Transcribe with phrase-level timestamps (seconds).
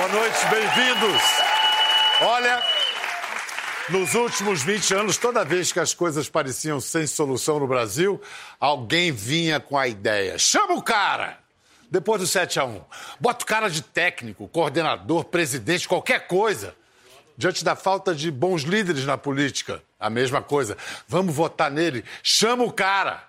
[0.00, 1.22] Boa noite, bem-vindos.
[2.22, 2.62] Olha,
[3.90, 8.18] nos últimos 20 anos, toda vez que as coisas pareciam sem solução no Brasil,
[8.58, 11.38] alguém vinha com a ideia: chama o cara!
[11.90, 12.82] Depois do 7 a 1
[13.20, 16.74] Bota o cara de técnico, coordenador, presidente, qualquer coisa.
[17.36, 20.78] Diante da falta de bons líderes na política, a mesma coisa.
[21.06, 23.22] Vamos votar nele, chama o cara.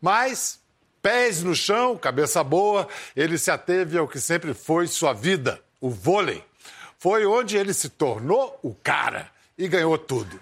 [0.00, 0.58] Mas,
[1.02, 5.90] pés no chão, cabeça boa, ele se ateve ao que sempre foi sua vida, o
[5.90, 6.42] vôlei.
[6.98, 10.40] Foi onde ele se tornou o cara e ganhou tudo.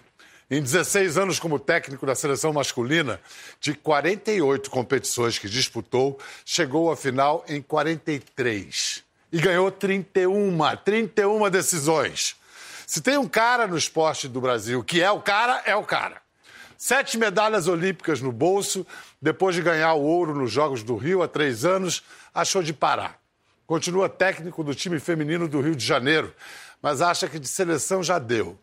[0.50, 3.20] Em 16 anos como técnico da seleção masculina,
[3.60, 9.02] de 48 competições que disputou, chegou à final em 43
[9.32, 12.36] e ganhou 31, 31 decisões.
[12.86, 16.22] Se tem um cara no esporte do Brasil que é o cara, é o cara.
[16.76, 18.86] Sete medalhas olímpicas no bolso,
[19.20, 23.23] depois de ganhar o ouro nos Jogos do Rio há três anos, achou de parar.
[23.66, 26.34] Continua técnico do time feminino do Rio de Janeiro,
[26.82, 28.58] mas acha que de seleção já deu.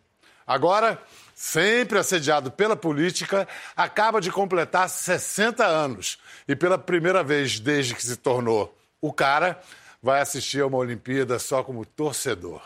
[0.46, 1.00] Agora,
[1.34, 8.04] sempre assediado pela política, acaba de completar 60 anos e pela primeira vez desde que
[8.04, 9.60] se tornou o cara,
[10.00, 12.62] vai assistir a uma Olimpíada só como torcedor.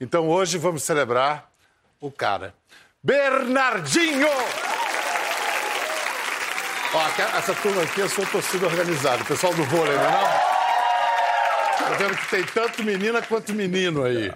[0.00, 1.50] Então hoje vamos celebrar
[2.00, 2.54] o cara.
[3.02, 4.28] Bernardinho!
[6.94, 9.22] Ó, essa turma aqui é sua torcida organizada.
[9.22, 10.47] O pessoal do vôlei, não é não?
[11.78, 14.32] Tô vendo que tem tanto menina quanto menino aí.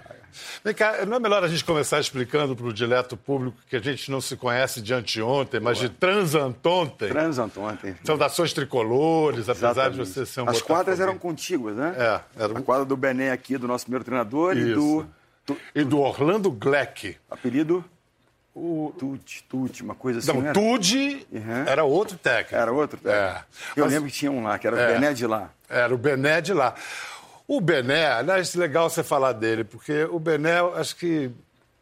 [0.64, 3.80] Vem cá, não é melhor a gente começar explicando para o dileto público que a
[3.80, 7.08] gente não se conhece de anteontem, mas de transantontem?
[7.08, 7.94] Transantontem.
[8.04, 10.02] Saudações tricolores, apesar Exatamente.
[10.02, 11.94] de você ser um As quadras eram contíguas, né?
[11.98, 12.42] É.
[12.44, 12.58] Era...
[12.58, 14.70] A quadra do Bené aqui, do nosso primeiro treinador, Isso.
[14.70, 15.06] e do...
[15.74, 17.16] E do Orlando Gleck.
[17.28, 17.84] Apelido?
[18.54, 20.28] O Tuti, Tuti, uma coisa assim.
[20.28, 21.64] Não, não Tuti uhum.
[21.66, 22.54] era outro técnico.
[22.54, 23.24] Era outro técnico.
[23.24, 23.44] É.
[23.74, 23.92] Eu Mas...
[23.94, 24.92] lembro que tinha um lá, que era o é.
[24.92, 25.50] Bené de lá.
[25.68, 26.74] Era o Bené de lá.
[27.52, 31.30] O Bené, aliás, legal você falar dele, porque o Bené, acho que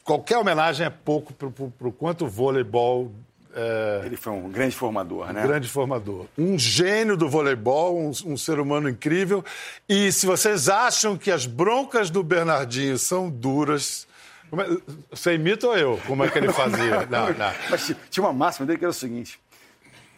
[0.03, 3.13] qualquer homenagem é pouco para o quanto o voleibol.
[3.55, 4.03] É...
[4.05, 5.47] Ele foi um grande formador, um né?
[5.47, 6.27] Grande formador.
[6.37, 9.45] Um gênio do voleibol, um, um, ser humano incrível.
[9.89, 14.09] E se vocês acham que as broncas do Bernardinho são duras.
[14.53, 14.77] É...
[15.13, 16.01] Você imita ou eu?
[16.05, 17.07] Como é que ele fazia?
[17.07, 17.53] não, não.
[17.71, 19.39] Mas tinha uma máxima dele que era o seguinte: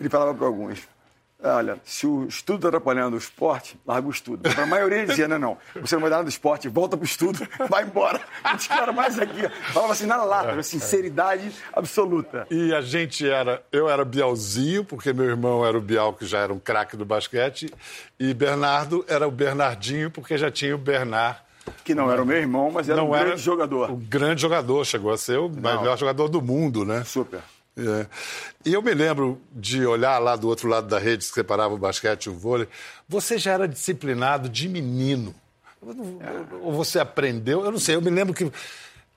[0.01, 0.79] ele falava para alguns
[1.45, 4.49] Olha, se o estudo está atrapalhando o esporte, larga o estudo.
[4.49, 7.03] Para a maioria dizia, não, não, você não vai dar nada do esporte, volta para
[7.03, 8.21] o estudo, vai embora.
[8.55, 12.47] Os caras mais aqui, falava assim na lata, é, sinceridade absoluta.
[12.49, 16.39] E a gente era, eu era Bialzinho, porque meu irmão era o Bial, que já
[16.39, 17.73] era um craque do basquete,
[18.21, 21.41] e Bernardo era o Bernardinho, porque já tinha o Bernard.
[21.85, 23.91] Que não era o meu irmão, mas era não um grande era jogador.
[23.91, 25.79] O grande jogador, chegou a ser o não.
[25.79, 27.05] melhor jogador do mundo, né?
[27.05, 27.41] Super.
[27.77, 28.07] É.
[28.65, 31.79] E eu me lembro de olhar lá do outro lado da rede que separava o
[31.79, 32.69] basquete e o vôlei.
[33.09, 35.35] Você já era disciplinado de menino.
[35.83, 36.55] É.
[36.61, 37.65] Ou você aprendeu?
[37.65, 37.97] Eu não sei.
[37.97, 38.51] Eu me lembro que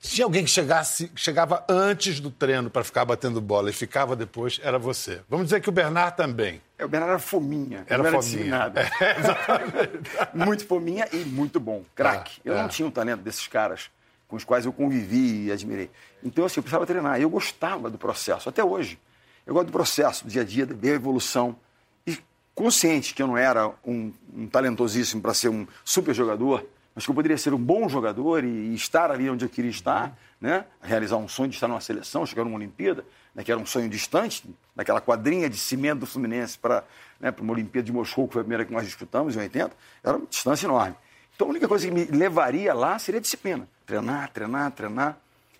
[0.00, 4.60] tinha alguém que chegasse, chegava antes do treino para ficar batendo bola e ficava depois,
[4.62, 5.20] era você.
[5.28, 6.60] Vamos dizer que o Bernard também.
[6.78, 7.84] É, o Bernard era fominha.
[7.86, 8.72] Era, era fominha.
[9.00, 10.10] É, exatamente.
[10.34, 11.82] muito fominha e muito bom.
[11.94, 12.40] Craque.
[12.44, 13.90] É, eu não tinha o talento desses caras
[14.28, 15.90] com os quais eu convivi e admirei.
[16.22, 17.20] Então, assim, eu precisava treinar.
[17.20, 18.98] Eu gostava do processo, até hoje.
[19.46, 21.56] Eu gosto do processo, do dia a dia, da evolução.
[22.06, 22.18] E
[22.54, 27.10] consciente que eu não era um, um talentosíssimo para ser um super jogador, mas que
[27.10, 30.12] eu poderia ser um bom jogador e, e estar ali onde eu queria estar, uhum.
[30.40, 30.64] né?
[30.82, 33.04] realizar um sonho de estar numa seleção, chegar numa Olimpíada,
[33.34, 33.44] né?
[33.44, 34.42] que era um sonho distante,
[34.74, 36.82] naquela quadrinha de cimento do Fluminense para
[37.20, 40.16] né, uma Olimpíada de Moscou, que foi a primeira que nós disputamos, em 80, era
[40.16, 40.96] uma distância enorme.
[41.36, 43.68] Então, a única coisa que me levaria lá seria disciplina.
[43.86, 45.18] Treinar, treinar, treinar.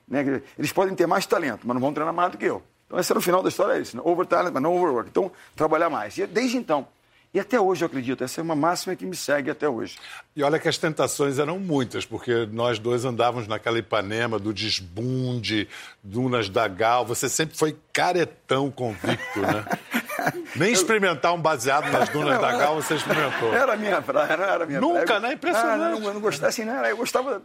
[0.09, 0.43] Né?
[0.59, 2.63] Eles podem ter mais talento, mas não vão treinar mais do que eu.
[2.87, 3.97] Então, esse era o final da história, é isso.
[3.97, 4.03] Né?
[4.05, 5.11] Over talent, mas não overwork.
[5.11, 6.17] Então, trabalhar mais.
[6.17, 6.89] E desde então,
[7.37, 9.99] e até hoje eu acredito, essa é uma máxima que me segue até hoje.
[10.35, 15.69] E olha que as tentações eram muitas, porque nós dois andávamos naquela Ipanema do desbunde,
[16.03, 17.05] Dunas da Gal.
[17.05, 19.67] Você sempre foi caretão convicto, né?
[20.57, 23.53] Nem experimentar um baseado nas dunas da Gal você experimentou.
[23.55, 25.21] Era a minha praia, não era a minha Nunca, praia.
[25.21, 25.33] né?
[25.35, 25.73] Impressionante.
[25.83, 26.85] Ah, não, eu não gostava assim, não.
[26.85, 27.43] Eu gostava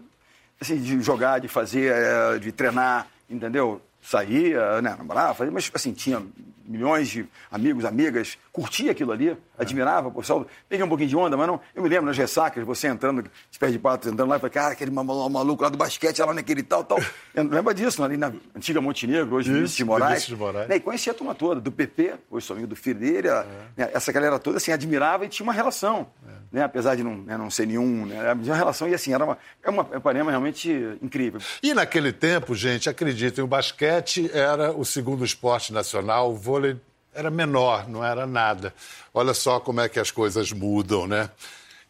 [0.60, 3.82] assim, de jogar, de fazer, eh, de treinar, entendeu?
[4.02, 6.22] Saía, né, namorava, fazia, mas assim, tinha
[6.66, 11.38] milhões de amigos, amigas, curtia aquilo ali, admirava, o pessoal, peguei um pouquinho de onda,
[11.38, 11.60] mas não.
[11.76, 14.54] Eu me lembro nas ressacas, você entrando, de pé de pato, entrando lá e falei,
[14.54, 17.00] cara, aquele maluco lá do basquete, lá naquele tal, tal.
[17.34, 20.26] Eu lembro disso, ali na antiga Montenegro, hoje Vinícius de Moraes.
[20.26, 20.68] de Moraes.
[20.68, 23.46] Né, e conhecia a turma toda, do PP, hoje sou amigo do filho dele, é.
[23.78, 26.08] né, essa galera toda, assim, admirava e tinha uma relação.
[26.28, 26.32] É.
[26.52, 29.38] Né, apesar de não, né, não ser nenhum, né, uma relação, e assim, era uma,
[29.64, 31.40] é uma Ipanema realmente incrível.
[31.64, 36.78] E naquele tempo, gente, acreditem, o basquete era o segundo esporte nacional, o vôlei
[37.14, 38.74] era menor, não era nada.
[39.14, 41.30] Olha só como é que as coisas mudam, né?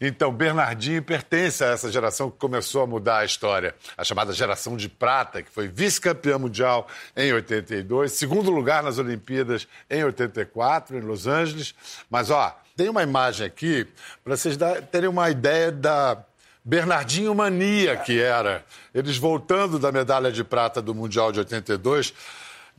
[0.03, 3.75] Então, Bernardinho pertence a essa geração que começou a mudar a história.
[3.95, 9.67] A chamada geração de prata, que foi vice-campeã mundial em 82, segundo lugar nas Olimpíadas
[9.87, 11.75] em 84, em Los Angeles.
[12.09, 13.87] Mas, ó, tem uma imagem aqui
[14.23, 14.57] para vocês
[14.91, 16.17] terem uma ideia da
[16.65, 18.65] Bernardinho Mania que era.
[18.95, 22.11] Eles voltando da medalha de prata do Mundial de 82,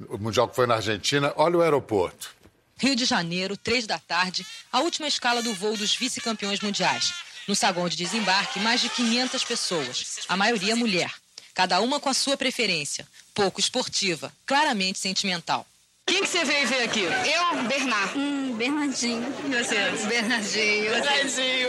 [0.09, 1.33] o Mundial que foi na Argentina.
[1.37, 2.35] Olha o aeroporto.
[2.79, 7.15] Rio de Janeiro, três da tarde, a última escala do voo dos vice-campeões mundiais.
[7.47, 11.13] No saguão de desembarque, mais de 500 pessoas, a maioria mulher.
[11.55, 13.07] Cada uma com a sua preferência.
[13.35, 15.67] Pouco esportiva, claramente sentimental.
[16.07, 17.03] Quem que você veio ver aqui?
[17.03, 18.19] Eu, Bernard.
[18.19, 19.33] Hum, Bernardinho.
[19.45, 19.91] E você?
[20.07, 20.91] Bernardinho.
[20.91, 21.69] Bernardinho.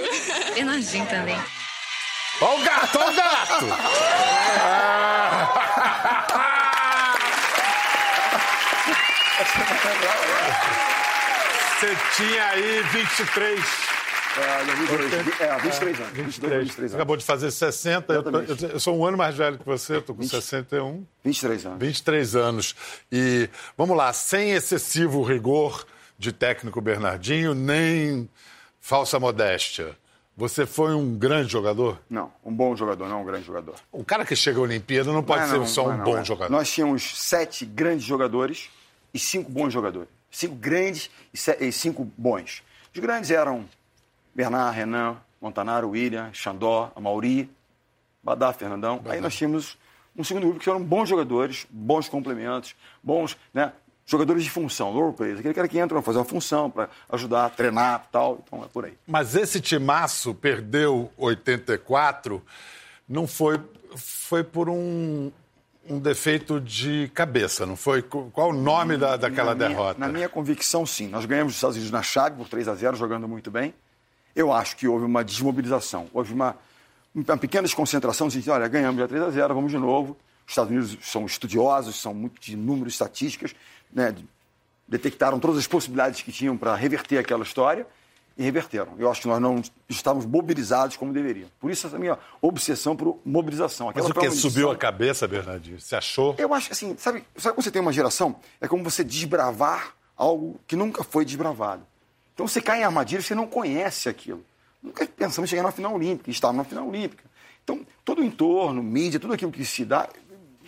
[0.56, 1.40] Bernardinho também.
[2.42, 3.66] Olha o gato, olha o gato!
[11.80, 13.60] Você tinha aí 23.
[14.36, 16.14] É, 23, é, 23 anos.
[16.14, 16.96] 22, 23 anos.
[16.96, 18.14] Acabou de fazer 60.
[18.14, 21.04] Eu, tô, eu, sou um ano mais velho que você, estou com 20, 61.
[21.24, 21.80] 23 anos.
[21.80, 22.76] 23 anos.
[23.12, 25.84] E, vamos lá, sem excessivo rigor
[26.16, 28.30] de técnico Bernardinho, nem
[28.80, 29.98] falsa modéstia.
[30.38, 32.00] Você foi um grande jogador?
[32.08, 33.76] Não, um bom jogador, não um grande jogador.
[33.92, 36.20] O cara que chega à Olimpíada não pode não, ser não, só um não, bom
[36.20, 36.24] é.
[36.24, 36.52] jogador.
[36.52, 38.70] Nós tínhamos sete grandes jogadores
[39.14, 40.10] e cinco bons jogadores.
[40.32, 42.64] Cinco grandes e cinco bons.
[42.94, 43.66] Os grandes eram
[44.34, 47.50] Bernard, Renan, Montanaro, William, Xandó, Amauri,
[48.24, 48.98] Badá, Fernandão.
[48.98, 49.16] Badá.
[49.16, 49.78] Aí nós tínhamos
[50.16, 53.74] um segundo grupo que eram bons jogadores, bons complementos, bons né,
[54.06, 55.40] jogadores de função, role players.
[55.40, 58.42] Aquele cara que entra para fazer uma função, para ajudar, treinar tal.
[58.46, 58.98] Então é por aí.
[59.08, 62.42] Mas esse timaço perdeu 84,
[63.08, 63.60] não foi,
[63.96, 65.32] foi por um,
[65.90, 68.02] um defeito de cabeça, não foi?
[68.02, 70.00] Qual o nome da, daquela na derrota?
[70.00, 71.08] Minha, na minha convicção, sim.
[71.08, 73.74] Nós ganhamos os Estados Unidos na chave por 3 a 0 jogando muito bem.
[74.36, 76.56] Eu acho que houve uma desmobilização, houve uma,
[77.14, 80.18] uma pequena desconcentração, de olha, ganhamos já 3 a 0 vamos de novo.
[80.46, 83.56] Os Estados Unidos são estudiosos, são muito de números, estatísticas,
[83.92, 84.16] né?
[84.88, 87.86] detectaram todas as possibilidades que tinham para reverter aquela história
[88.38, 88.94] e reverteram.
[88.98, 91.48] Eu acho que nós não estávamos mobilizados como deveriam.
[91.60, 93.90] Por isso essa minha obsessão por mobilização.
[93.90, 95.80] Aquela Mas o que subiu a cabeça, Bernardinho?
[95.80, 96.36] Você achou?
[96.38, 98.36] Eu acho que assim, sabe, sabe quando você tem uma geração?
[98.60, 101.84] É como você desbravar algo que nunca foi desbravado.
[102.34, 104.44] Então você cai em armadilha, você não conhece aquilo.
[104.82, 107.24] Nunca pensamos em chegar na final olímpica, estar na final olímpica.
[107.64, 110.10] Então, todo o entorno, mídia, tudo aquilo que se dá,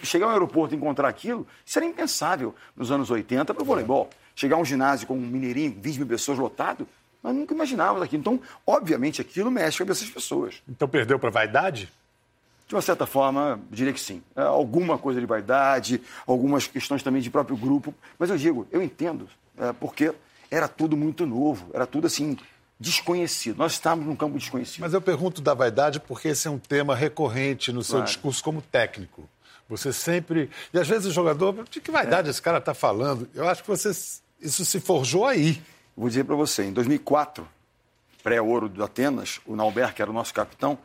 [0.02, 4.10] chegar ao aeroporto e encontrar aquilo, isso era impensável nos anos 80 para o voleibol.
[4.34, 6.88] Chegar a um ginásio com um mineirinho, 20 mil pessoas lotado,
[7.25, 8.22] nós nunca imaginávamos aquilo.
[8.22, 10.62] Então, obviamente, aquilo mexe com a cabeça das pessoas.
[10.69, 11.92] Então, perdeu para vaidade?
[12.68, 14.22] De uma certa forma, diria que sim.
[14.36, 17.94] É, alguma coisa de vaidade, algumas questões também de próprio grupo.
[18.19, 19.27] Mas eu digo, eu entendo,
[19.57, 20.13] é, porque
[20.51, 22.38] era tudo muito novo, era tudo assim,
[22.80, 23.57] desconhecido.
[23.57, 24.81] Nós estávamos num campo desconhecido.
[24.81, 28.06] Mas eu pergunto da vaidade porque esse é um tema recorrente no seu claro.
[28.06, 29.28] discurso como técnico.
[29.68, 30.50] Você sempre.
[30.71, 32.31] E às vezes o jogador, de que vaidade é.
[32.31, 33.28] esse cara está falando?
[33.33, 33.89] Eu acho que você...
[34.39, 35.60] isso se forjou aí.
[35.95, 37.47] Vou dizer para você, em 2004,
[38.21, 40.77] pré-ouro do Atenas, o Nauber, que era o nosso capitão,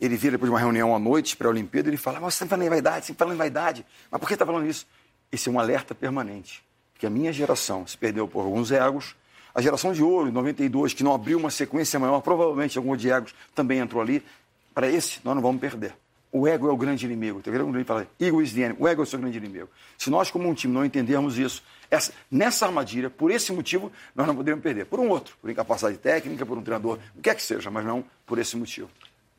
[0.00, 2.66] ele vira depois de uma reunião à noite, pré-Olimpíada, ele fala: Mas você está falando
[2.66, 3.86] em vaidade, você está falando em vaidade.
[4.10, 4.86] Mas por que está falando isso?
[5.30, 6.64] Esse é um alerta permanente.
[6.92, 9.14] Porque a minha geração se perdeu por alguns egos.
[9.54, 13.10] A geração de ouro, em 92, que não abriu uma sequência maior, provavelmente algum de
[13.10, 14.24] egos também entrou ali.
[14.72, 15.94] Para esse, nós não vamos perder.
[16.34, 17.40] O ego é o grande inimigo.
[17.40, 18.76] Tem um fala, ego is the enemy.
[18.80, 19.68] O ego é o seu grande inimigo.
[19.96, 24.26] Se nós, como um time, não entendermos isso, essa, nessa armadilha, por esse motivo, nós
[24.26, 24.84] não podemos perder.
[24.86, 27.84] Por um outro, por incapacidade técnica, por um treinador, o que é que seja, mas
[27.84, 28.90] não por esse motivo.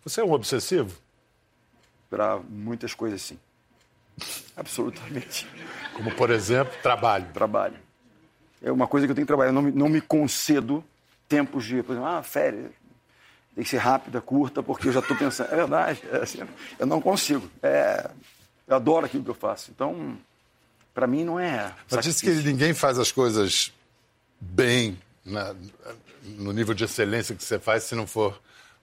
[0.06, 0.98] Você é um obsessivo?
[2.10, 3.38] Para muitas coisas, sim.
[4.56, 5.46] Absolutamente.
[5.96, 7.28] Como, por exemplo, trabalho.
[7.34, 7.76] Trabalho.
[8.64, 9.50] É uma coisa que eu tenho que trabalhar.
[9.50, 10.82] Eu não me, não me concedo
[11.28, 12.72] tempos de, por exemplo, ah, férias
[13.56, 15.52] tem que ser rápida, curta, porque eu já estou pensando.
[15.52, 16.40] É verdade, é assim,
[16.78, 17.50] eu não consigo.
[17.64, 18.10] É,
[18.68, 19.72] eu adoro aquilo que eu faço.
[19.72, 20.18] Então,
[20.94, 21.74] para mim, não é.
[21.90, 23.72] Mas disse que ninguém faz as coisas
[24.40, 25.56] bem, na,
[26.24, 28.40] no nível de excelência que você faz, se não for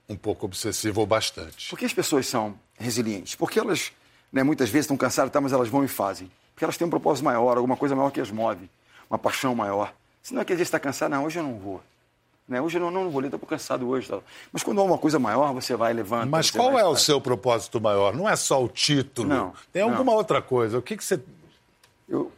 [0.09, 1.69] um pouco obsessivo ou bastante.
[1.69, 3.35] Por que as pessoas são resilientes?
[3.35, 3.91] Porque elas,
[4.31, 6.31] né, muitas vezes, estão cansadas, tá, mas elas vão e fazem.
[6.53, 8.69] Porque elas têm um propósito maior, alguma coisa maior que as move,
[9.07, 9.93] uma paixão maior.
[10.23, 11.83] Se não é que às vezes está cansado, não, hoje eu não vou.
[12.47, 12.61] Né?
[12.61, 14.09] Hoje eu não, não vou ler, estou cansado hoje.
[14.51, 16.29] Mas quando há uma coisa maior, você vai levando.
[16.29, 18.13] Mas qual é o seu propósito maior?
[18.13, 19.29] Não é só o título.
[19.29, 19.53] Não.
[19.71, 20.13] Tem alguma não.
[20.13, 20.77] outra coisa?
[20.77, 21.21] O que, que você.
[22.07, 22.31] Eu,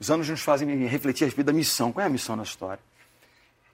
[0.00, 1.92] os anos nos fazem refletir a respeito da missão.
[1.92, 2.80] Qual é a missão na história?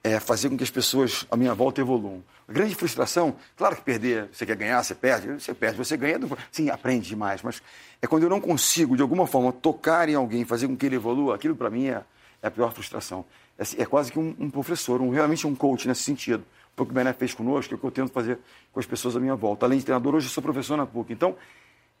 [0.03, 2.23] É fazer com que as pessoas à minha volta evoluam.
[2.47, 6.19] A grande frustração, claro que perder, você quer ganhar, você perde, você perde, você ganha,
[6.51, 7.61] sim, aprende demais, mas
[8.01, 10.95] é quando eu não consigo, de alguma forma, tocar em alguém, fazer com que ele
[10.95, 12.01] evolua, aquilo para mim é,
[12.41, 13.25] é a pior frustração.
[13.59, 16.43] É, é quase que um, um, professor, um, realmente um coach nesse sentido.
[16.77, 18.39] o que o Bené fez conosco, é o que eu tento fazer
[18.71, 19.65] com as pessoas à minha volta.
[19.65, 21.11] Além de treinador, hoje eu sou professor na PUC.
[21.11, 21.35] Então,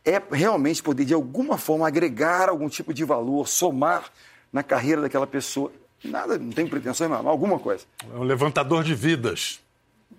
[0.05, 4.09] é realmente poder, de alguma forma, agregar algum tipo de valor, somar
[4.53, 5.71] na carreira daquela pessoa.
[6.03, 7.83] Nada, não tem pretensão, mas alguma coisa.
[8.09, 9.59] É um levantador de vidas.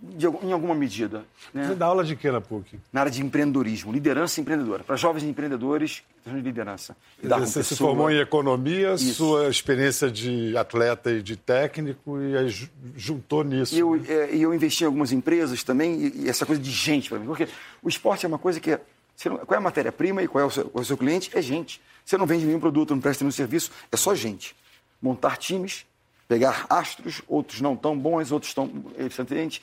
[0.02, 1.24] De, em alguma medida.
[1.52, 1.66] Né?
[1.66, 2.78] Você dá aula de quê na PUC?
[2.92, 4.82] Na área de empreendedorismo, liderança empreendedora.
[4.84, 6.96] Para jovens empreendedores, de liderança.
[7.22, 9.14] Você se formou em economia, Isso.
[9.14, 13.74] sua experiência de atleta e de técnico, e aí juntou nisso.
[13.74, 17.18] E eu, é, eu investi em algumas empresas também, e, essa coisa de gente para
[17.18, 17.26] mim.
[17.26, 17.48] Porque
[17.82, 18.80] o esporte é uma coisa que é
[19.28, 21.30] não, qual é a matéria-prima e qual é o, seu, qual é o seu cliente?
[21.34, 21.80] É gente.
[22.04, 24.56] Você não vende nenhum produto, não presta nenhum serviço, é só gente.
[25.02, 25.84] Montar times,
[26.30, 29.60] pegar astros, outros não tão bons, outros tão excelentes,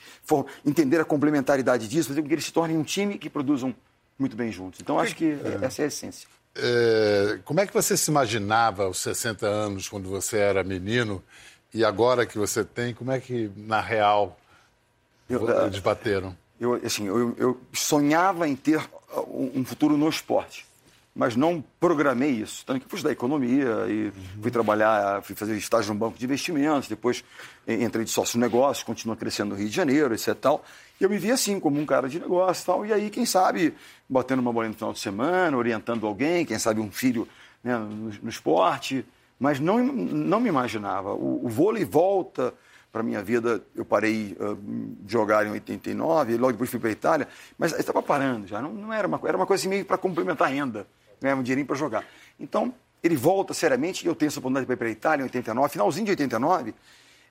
[0.66, 3.74] entender a complementaridade disso, fazer com que eles se tornem um time que produzam
[4.18, 4.78] muito bem juntos.
[4.78, 5.64] Então, acho que é.
[5.64, 6.28] essa é a essência.
[6.54, 11.24] É, como é que você se imaginava aos 60 anos, quando você era menino,
[11.72, 14.38] e agora que você tem, como é que, na real,
[15.26, 16.36] eu, eles bateram?
[16.60, 18.86] Eu, assim, eu, eu sonhava em ter
[19.26, 20.67] um futuro no esporte.
[21.18, 22.64] Mas não programei isso.
[22.64, 26.88] Tanto que fui estudar economia e fui trabalhar, fui fazer estágio no banco de investimentos,
[26.88, 27.24] depois
[27.66, 30.32] entrei de sócio negócio, continua crescendo no Rio de Janeiro, etc.
[30.40, 30.64] Tal.
[31.00, 32.86] E eu me vi assim, como um cara de negócio tal.
[32.86, 33.74] E aí, quem sabe,
[34.08, 37.26] batendo uma bolinha no final de semana, orientando alguém, quem sabe um filho
[37.64, 39.04] né, no, no, esporte.
[39.40, 41.14] Mas não, não me imaginava.
[41.14, 42.54] O, o vôlei volta
[42.92, 43.60] para minha vida.
[43.74, 44.56] Eu parei uh,
[45.00, 48.62] de jogar em 89, logo depois fui para a Itália, mas estava parando já.
[48.62, 50.86] Não, não, era, uma, era uma coisa assim meio para complementar a renda,
[51.20, 52.04] ganhar um dinheirinho para jogar.
[52.38, 55.72] Então, ele volta seriamente eu tenho essa oportunidade para ir para a Itália em 89,
[55.72, 56.74] finalzinho de 89.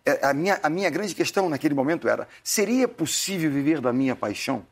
[0.05, 4.15] É, a minha, a minha grande questão naquele momento era: seria possível viver da minha
[4.15, 4.65] paixão?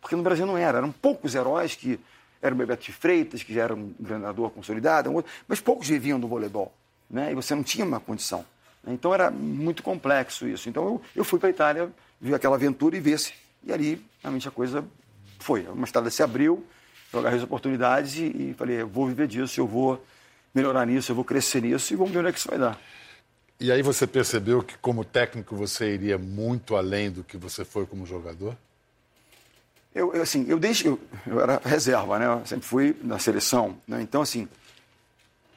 [0.00, 0.78] Porque no Brasil não era.
[0.78, 2.00] Eram poucos heróis que
[2.40, 6.28] eram o Bebeto de Freitas, que já era um treinador consolidado, mas poucos viviam do
[6.28, 6.72] voleibol.
[7.10, 7.32] Né?
[7.32, 8.44] E você não tinha uma condição.
[8.86, 10.68] Então era muito complexo isso.
[10.68, 11.90] Então eu, eu fui para a Itália,
[12.20, 13.32] vi aquela aventura e vi se.
[13.64, 14.84] E ali, realmente, a coisa
[15.40, 15.66] foi.
[15.66, 16.64] Uma estrada se abriu,
[17.16, 20.04] eu agarrei as oportunidades e, e falei, eu vou viver disso, eu vou
[20.54, 22.78] melhorar nisso, eu vou crescer nisso e vamos ver onde é que isso vai dar.
[23.58, 27.86] E aí você percebeu que como técnico você iria muito além do que você foi
[27.86, 28.56] como jogador?
[29.94, 32.26] Eu, eu assim, eu desde eu, eu era reserva, né?
[32.26, 34.02] Eu sempre fui na seleção, né?
[34.02, 34.46] Então assim,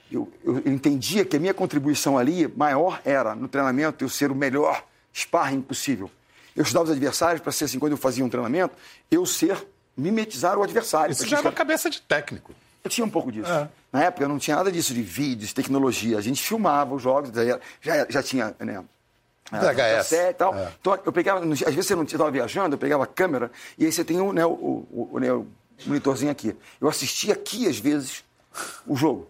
[0.10, 4.36] eu, eu, entendia que a minha contribuição ali maior era, no treinamento, eu ser o
[4.36, 6.10] melhor sparring possível.
[6.56, 8.74] Eu estudava os adversários para ser assim, quando eu fazia um treinamento,
[9.12, 9.58] eu ser,
[9.96, 11.12] mimetizar o adversário.
[11.12, 12.54] Isso já era cabeça de técnico.
[12.84, 13.52] Eu tinha um pouco disso.
[13.52, 13.70] É.
[13.92, 16.18] Na época eu não tinha nada disso de vídeos, tecnologia.
[16.18, 17.32] A gente filmava os jogos,
[17.82, 18.84] já, já tinha, né?
[19.52, 20.12] VHS.
[20.12, 20.56] E tal.
[20.56, 20.72] É.
[20.80, 23.92] Então eu pegava, às vezes você não estava viajando, eu pegava a câmera e aí
[23.92, 25.46] você tem o, né, o, o, o, né, o
[25.86, 26.56] monitorzinho aqui.
[26.80, 28.24] Eu assistia aqui, às vezes,
[28.88, 29.28] o jogo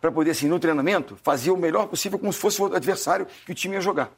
[0.00, 3.52] para poder, assim, no treinamento, fazer o melhor possível como se fosse o adversário que
[3.52, 4.10] o time ia jogar.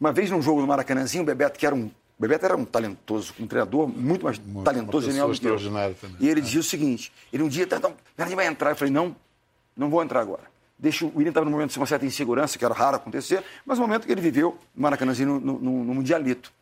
[0.00, 1.90] Uma vez num jogo no Maracanãzinho, o Bebeto, que era um.
[2.18, 5.46] O Bebeto era um talentoso, um treinador muito mais muito, talentoso e genial do que
[5.46, 5.56] eu.
[5.56, 6.16] Também.
[6.18, 8.70] E ele dizia o seguinte: ele um dia, então, Bernardinho vai entrar.
[8.70, 9.14] Eu falei, não,
[9.76, 10.42] não vou entrar agora.
[10.78, 13.78] Deixa, o William estava num momento de uma certa insegurança, que era raro acontecer, mas
[13.78, 16.52] no momento que ele viveu no Maracanãzinho, no, no, no Mundialito.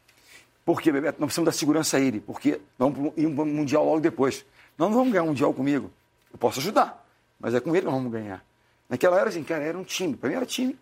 [0.64, 1.20] Por quê, Bebeto?
[1.20, 4.44] Nós precisamos dar segurança a ele, porque vamos ir um Mundial logo depois.
[4.76, 5.90] Nós não vamos ganhar um Mundial comigo.
[6.32, 7.06] Eu posso ajudar
[7.38, 8.44] mas é com ele que nós vamos ganhar.
[8.88, 10.16] Naquela era, assim, cara, era um time.
[10.16, 10.78] Para mim era time.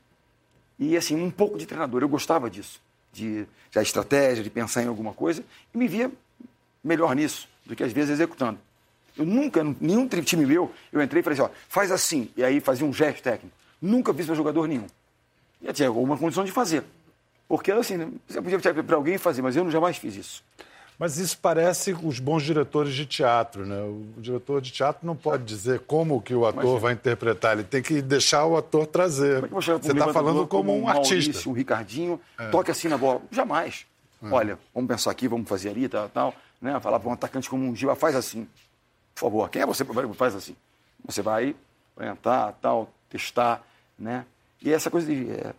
[0.78, 2.02] E, assim, um pouco de treinador.
[2.02, 2.80] Eu gostava disso.
[3.14, 5.42] De já estratégia, de pensar em alguma coisa.
[5.74, 6.12] E me via
[6.82, 8.58] melhor nisso do que, às vezes, executando.
[9.16, 12.30] Eu nunca, nenhum time meu, eu entrei e falei assim, ó, faz assim.
[12.36, 13.56] E aí fazia um gesto técnico.
[13.80, 14.86] Nunca fiz para jogador nenhum.
[15.62, 16.84] E tinha alguma condição de fazer.
[17.48, 20.44] Porque, assim, você podia pedir para alguém fazer, mas eu jamais fiz isso.
[20.98, 23.80] Mas isso parece os bons diretores de teatro, né?
[23.82, 27.64] O diretor de teatro não pode dizer como que o ator Mas, vai interpretar, ele
[27.64, 29.48] tem que deixar o ator trazer.
[29.48, 31.48] Como é você está falando como, um Maurício, artista.
[31.48, 32.48] O Ricardinho, é.
[32.48, 33.20] toque assim na bola.
[33.30, 33.86] Jamais.
[34.22, 34.28] É.
[34.28, 36.34] Olha, vamos pensar aqui, vamos fazer ali, tal, tal.
[36.62, 36.78] Né?
[36.78, 38.46] Falar para um atacante como um Giba, faz assim.
[39.14, 39.84] Por favor, quem é você?
[40.14, 40.54] Faz assim.
[41.04, 41.56] Você vai
[41.96, 43.66] orientar, tal, testar,
[43.98, 44.24] né?
[44.62, 45.30] E essa coisa de...
[45.30, 45.54] É,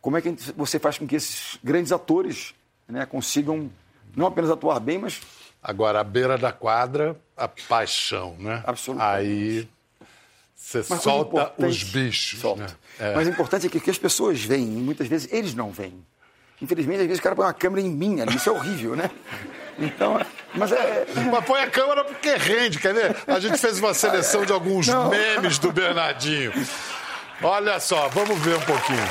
[0.00, 2.54] como é que você faz com que esses grandes atores
[2.86, 3.68] né, consigam
[4.16, 5.20] não apenas atuar bem, mas.
[5.62, 8.62] Agora, à beira da quadra, a paixão, né?
[8.64, 9.18] Absolutamente.
[9.18, 9.68] Aí
[10.54, 12.40] você mas solta os bichos.
[12.40, 12.62] Solta.
[12.62, 12.68] Né?
[12.98, 13.14] É.
[13.14, 16.04] Mas o importante é que, que as pessoas veem, muitas vezes eles não veem.
[16.60, 19.10] Infelizmente, às vezes o cara põe uma câmera em mim ali, isso é horrível, né?
[19.78, 20.18] Então,
[20.54, 21.06] mas é.
[21.30, 23.16] Mas põe a câmera porque rende, quer ver?
[23.26, 25.10] A gente fez uma seleção de alguns não.
[25.10, 26.52] memes do Bernardinho.
[27.42, 29.08] Olha só, vamos ver um pouquinho.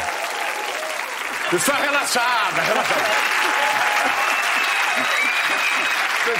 [1.53, 3.44] Está relaxada, relaxada.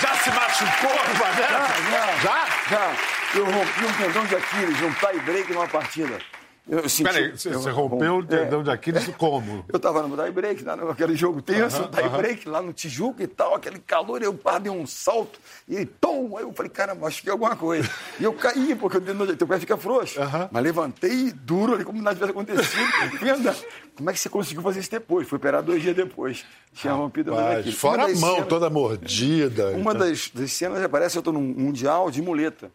[0.02, 1.52] Já se machucou, Roberto?
[1.52, 2.46] Já, já.
[2.70, 2.94] Já?
[3.36, 6.18] Eu rompi um tendão de Aquiles, um tie break numa partida.
[6.68, 9.64] Eu senti, Peraí, você, eu, você rompeu o tendão é, de Aquiles como?
[9.72, 12.54] Eu estava no tie break, né, naquele jogo tenso, uh -huh, tie break, uh -huh.
[12.54, 16.44] lá no Tijuca e tal, aquele calor, eu pá, dei um salto e pum, aí
[16.44, 17.88] eu falei, caramba, acho que é alguma coisa.
[18.20, 20.20] E eu caí, porque o teu pé fica frouxo.
[20.20, 20.50] Uh -huh.
[20.52, 22.92] Mas levantei duro ali, como nada tivesse acontecido.
[23.20, 23.56] fui andar.
[23.96, 25.28] Como é que você conseguiu fazer isso depois?
[25.28, 26.46] Foi operar dois dias depois.
[26.74, 29.70] Tinha rompido a mão Fora a mão cenas, toda mordida.
[29.70, 30.08] Uma então.
[30.08, 32.72] das, das cenas aparece, eu estou num mundial de muleta.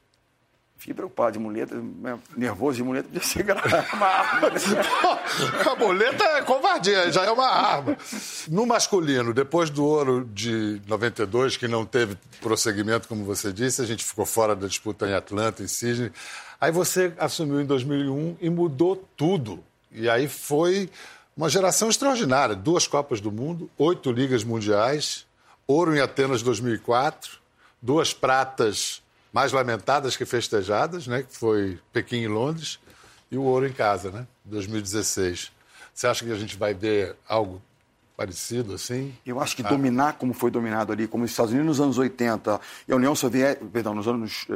[0.81, 3.45] Fiquei preocupado de muleta, né, nervoso de muleta, podia ser
[3.93, 4.49] uma arma.
[5.71, 7.99] a muleta é covardia, já é uma arma.
[8.49, 13.85] No masculino, depois do ouro de 92, que não teve prosseguimento, como você disse, a
[13.85, 16.11] gente ficou fora da disputa em Atlanta, em Sydney.
[16.59, 19.63] Aí você assumiu em 2001 e mudou tudo.
[19.93, 20.89] E aí foi
[21.37, 22.55] uma geração extraordinária.
[22.55, 25.27] Duas Copas do Mundo, oito ligas mundiais,
[25.67, 27.33] ouro em Atenas 2004,
[27.83, 31.23] duas pratas mais lamentadas que festejadas, né?
[31.23, 32.79] Que foi Pequim e Londres,
[33.31, 34.27] e o ouro em casa, né?
[34.45, 35.53] 2016.
[35.95, 37.63] Você acha que a gente vai ver algo
[38.17, 39.15] parecido assim?
[39.25, 39.69] Eu acho que ah.
[39.69, 43.15] dominar como foi dominado ali, como os Estados Unidos nos anos 80 e a União
[43.15, 44.47] Soviética, perdão, nos anos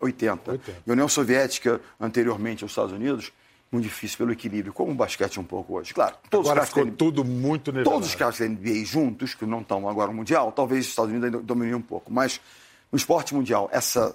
[0.00, 0.82] 80, 80.
[0.86, 3.32] e a União Soviética anteriormente aos Estados Unidos,
[3.70, 5.94] muito difícil pelo equilíbrio, como o basquete um pouco hoje.
[5.94, 7.90] Claro, todos agora os ficou tudo muito nivelado.
[7.90, 11.10] Todos os caras da NBA juntos, que não estão agora no Mundial, talvez os Estados
[11.10, 12.40] Unidos ainda dominem um pouco, mas
[12.90, 14.14] no esporte mundial, essa,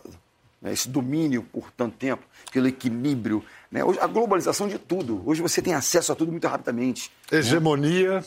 [0.61, 5.21] né, esse domínio por tanto tempo, pelo equilíbrio, né, hoje, a globalização de tudo.
[5.25, 7.11] Hoje você tem acesso a tudo muito rapidamente.
[7.31, 7.39] Né?
[7.39, 8.19] Hegemonia.
[8.19, 8.25] Né?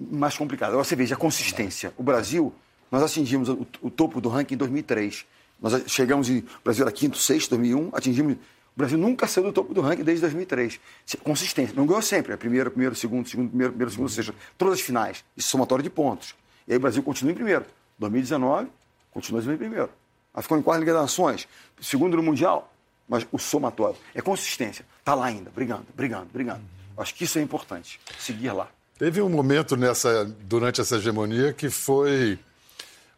[0.00, 0.70] Mais complicado.
[0.70, 1.92] Agora você veja a consistência.
[1.96, 2.54] O Brasil,
[2.90, 5.26] nós atingimos o, o topo do ranking em 2003.
[5.60, 6.38] Nós chegamos em.
[6.38, 8.34] O Brasil era quinto, sexto, 2001, atingimos.
[8.34, 10.78] O Brasil nunca saiu do topo do ranking desde 2003.
[11.24, 11.74] Consistência.
[11.74, 12.32] Não ganhou sempre.
[12.32, 15.24] É primeiro, primeiro, segundo, segundo, primeiro, primeiro, segundo, ou seja, todas as finais.
[15.36, 16.36] Isso somatório de pontos.
[16.66, 17.64] E aí o Brasil continua em primeiro.
[17.98, 18.68] 2019,
[19.10, 19.90] Continua em primeiro.
[20.32, 21.48] Ela ficou em quarto Liga das Nações,
[21.80, 22.72] segundo no Mundial,
[23.08, 24.84] mas o somatório é consistência.
[25.00, 26.62] Está lá ainda, brigando, brigando, brigando.
[26.96, 28.68] Acho que isso é importante, seguir lá.
[28.98, 32.38] Teve um momento nessa, durante essa hegemonia que foi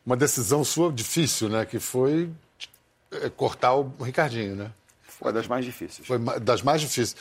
[0.05, 1.65] uma decisão sua difícil, né?
[1.65, 2.31] Que foi
[3.11, 4.71] é, cortar o Ricardinho, né?
[5.03, 6.07] Foi das mais difíceis.
[6.07, 7.17] Foi das mais difíceis.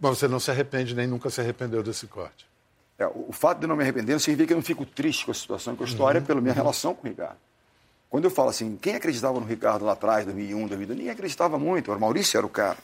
[0.00, 2.46] Mas você não se arrepende, nem nunca se arrependeu desse corte.
[2.98, 5.30] É, o fato de não me arrepender não significa que eu não fico triste com
[5.30, 6.26] a situação, com a história, uhum.
[6.26, 7.36] pela minha relação com o Ricardo.
[8.10, 11.92] Quando eu falo assim, quem acreditava no Ricardo lá atrás, 2001, 2002, ninguém acreditava muito.
[11.92, 12.78] O Maurício era o cara.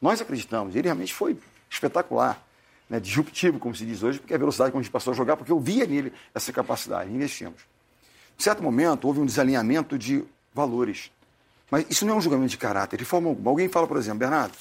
[0.00, 0.76] Nós acreditamos.
[0.76, 1.36] Ele realmente foi
[1.68, 2.40] espetacular,
[2.88, 3.00] né?
[3.00, 5.50] disruptivo, como se diz hoje, porque a velocidade como a gente passou a jogar, porque
[5.50, 7.62] eu via nele essa capacidade, investimos.
[8.38, 11.10] Em certo momento, houve um desalinhamento de valores.
[11.70, 13.50] Mas isso não é um julgamento de caráter, de forma alguma.
[13.50, 14.54] Alguém fala, por exemplo, Bernardo,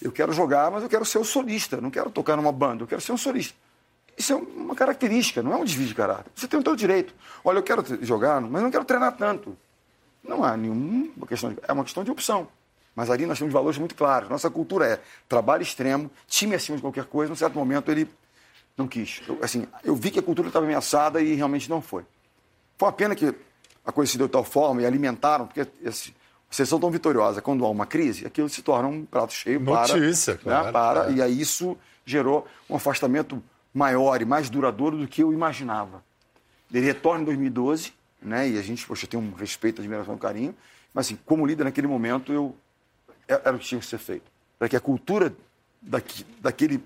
[0.00, 2.86] eu quero jogar, mas eu quero ser o solista, não quero tocar numa banda, eu
[2.86, 3.56] quero ser um solista.
[4.16, 6.30] Isso é uma característica, não é um desvio de caráter.
[6.34, 7.14] Você tem o seu direito.
[7.44, 9.56] Olha, eu quero jogar, mas não quero treinar tanto.
[10.22, 12.48] Não há nenhuma questão de, é uma questão de opção.
[12.94, 14.28] Mas ali nós temos valores muito claros.
[14.28, 17.28] Nossa cultura é trabalho extremo, time acima de qualquer coisa.
[17.30, 18.08] Num certo momento ele
[18.76, 19.20] não quis.
[19.28, 22.04] Eu, assim, eu vi que a cultura estava ameaçada e realmente não foi.
[22.78, 23.34] Foi uma pena que
[23.84, 26.14] a coisa se deu de tal forma e alimentaram, porque esse,
[26.48, 27.42] vocês são tão vitoriosa.
[27.42, 30.44] Quando há uma crise, aquilo se torna um prato cheio Notícia, para.
[30.44, 33.42] Claro, né, para E aí isso gerou um afastamento
[33.74, 36.02] maior e mais duradouro do que eu imaginava.
[36.72, 38.48] Ele retorna em 2012, né?
[38.48, 40.54] E a gente, poxa, tem um respeito, admiração, carinho.
[40.94, 42.56] Mas, assim, como líder naquele momento, eu
[43.28, 44.24] é, era o que tinha que ser feito.
[44.58, 45.34] Para que a cultura
[45.82, 46.82] daqui, daquele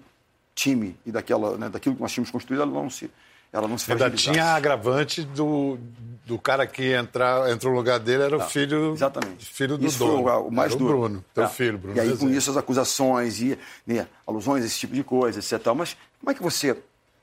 [0.55, 3.11] time e daquela, né, daquilo que nós tínhamos construído, ela não se,
[3.53, 5.79] ela não se Ainda tinha agravante do,
[6.27, 9.46] do cara que entrar, entrou no lugar dele, era o filho, exatamente.
[9.46, 10.22] filho do isso dono.
[10.22, 10.94] Foi o, o mais era duro.
[10.96, 11.48] O Bruno, teu é.
[11.48, 11.96] filho, Bruno.
[11.96, 15.66] E aí, com isso, as acusações e né, alusões, esse tipo de coisa, etc.
[15.77, 16.76] Mas como é que você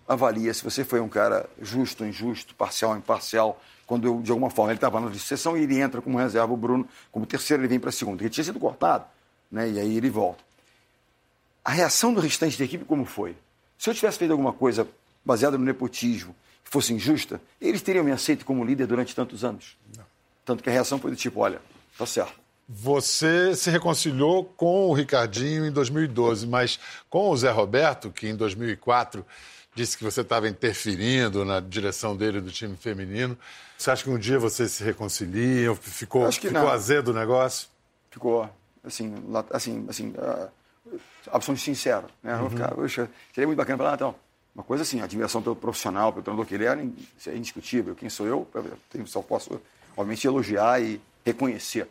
[0.08, 4.72] avalia se você foi um cara justo, injusto, parcial, imparcial, quando eu, de alguma forma
[4.72, 7.80] ele estava na sessão e ele entra como reserva, o Bruno, como terceiro, ele vem
[7.80, 8.24] para a segunda.
[8.24, 9.06] Ele tinha sido cortado,
[9.52, 9.70] né?
[9.70, 10.44] e aí ele volta.
[11.64, 13.36] A reação do restante da equipe como foi?
[13.78, 14.88] Se eu tivesse feito alguma coisa
[15.24, 19.78] baseada no nepotismo, que fosse injusta, eles teriam me aceito como líder durante tantos anos.
[19.96, 20.04] Não.
[20.44, 21.62] Tanto que a reação foi do tipo, olha,
[21.98, 22.45] tá certo.
[22.68, 28.36] Você se reconciliou com o Ricardinho em 2012, mas com o Zé Roberto, que em
[28.36, 29.24] 2004
[29.76, 33.38] disse que você estava interferindo na direção dele do time feminino.
[33.78, 35.76] Você acha que um dia vocês se reconciliam?
[35.76, 37.68] Ficou, ficou azedo o negócio?
[38.10, 38.50] Ficou.
[38.84, 39.14] Assim,
[39.52, 40.50] assim, assim uh,
[41.28, 42.08] absolutamente sincero.
[42.24, 42.36] Né?
[42.38, 42.50] Uhum.
[42.50, 42.74] Ficar,
[43.34, 44.16] seria muito bacana falar, ah, então,
[44.56, 47.94] uma coisa assim, admiração pelo profissional, pelo treinador que ele é, é indiscutível.
[47.94, 48.48] Quem sou eu?
[48.94, 49.62] eu só posso,
[49.98, 51.88] obviamente, elogiar e reconhecer.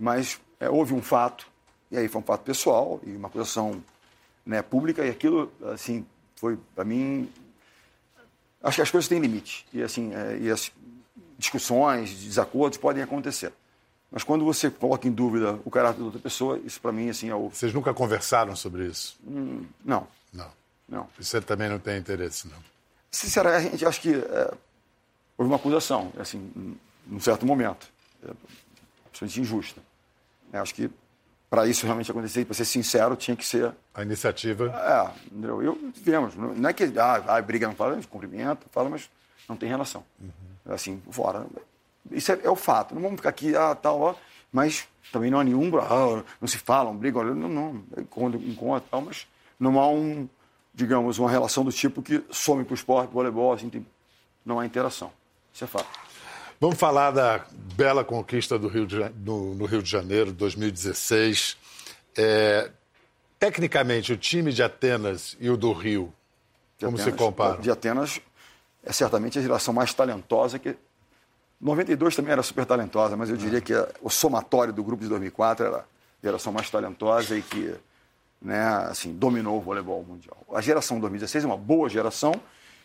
[0.00, 1.46] Mas é, houve um fato,
[1.90, 3.84] e aí foi um fato pessoal, e uma acusação
[4.46, 7.30] né, pública, e aquilo, assim, foi, para mim,
[8.62, 9.66] acho que as coisas têm limite.
[9.74, 10.72] E, assim, é, e as
[11.36, 13.52] discussões, desacordos podem acontecer.
[14.10, 17.28] Mas quando você coloca em dúvida o caráter da outra pessoa, isso para mim assim
[17.28, 19.16] é o Vocês nunca conversaram sobre isso?
[19.24, 20.50] não, Não.
[20.88, 21.08] não.
[21.18, 22.58] Você também não tem interesse, não.
[23.10, 24.54] Sinceramente, acho que é,
[25.38, 26.50] houve uma acusação, assim,
[27.06, 27.88] num certo momento,
[28.24, 28.30] é,
[29.06, 29.89] absolutamente injusta.
[30.52, 30.90] É, acho que
[31.48, 34.72] para isso realmente acontecer, para ser sincero, tinha que ser A iniciativa.
[34.72, 35.62] É, entendeu?
[35.62, 36.34] Eu vivemos.
[36.36, 39.10] Não é que ah, ah, briga não fala, cumprimenta, fala, mas
[39.48, 40.04] não tem relação.
[40.66, 41.44] Assim, fora.
[42.10, 42.94] Isso é, é o fato.
[42.94, 44.14] Não vamos ficar aqui, ah, tal, ó,
[44.52, 49.00] mas também não há nenhum, ah, não se falam, brigam, não, não, encontro, encontro, tal,
[49.00, 49.26] mas
[49.58, 50.28] não há um,
[50.72, 53.84] digamos, uma relação do tipo que some para o esporte, voleibol, assim, tem,
[54.44, 55.12] não há interação.
[55.52, 55.88] Isso é fato.
[56.60, 61.56] Vamos falar da bela conquista do Rio de, no, no Rio de Janeiro, 2016.
[62.14, 62.70] É,
[63.38, 66.12] tecnicamente, o time de Atenas e o do Rio,
[66.78, 67.60] De como se Atenas- comparam?
[67.62, 68.20] De Atenas
[68.84, 70.76] é certamente a geração mais talentosa que
[71.58, 75.64] 92 também era super talentosa, mas eu diria que o somatório do grupo de 2004
[75.64, 75.84] era a
[76.22, 77.74] geração mais talentosa e que,
[78.40, 80.36] né, assim, dominou o voleibol mundial.
[80.52, 82.34] A geração de 2016 é uma boa geração,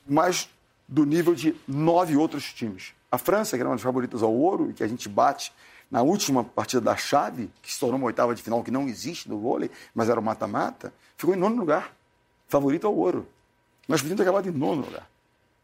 [0.08, 0.50] mas
[0.88, 2.94] do nível de nove outros times.
[3.12, 5.54] A França, que era uma das favoritas ao ouro e que a gente bate
[5.90, 9.30] na última partida da chave, que se tornou uma oitava de final que não existe
[9.30, 11.94] no vôlei, mas era o mata-mata, ficou em nono lugar,
[12.48, 13.28] favorito ao ouro.
[13.88, 15.08] Nós podíamos ter acabado em nono lugar.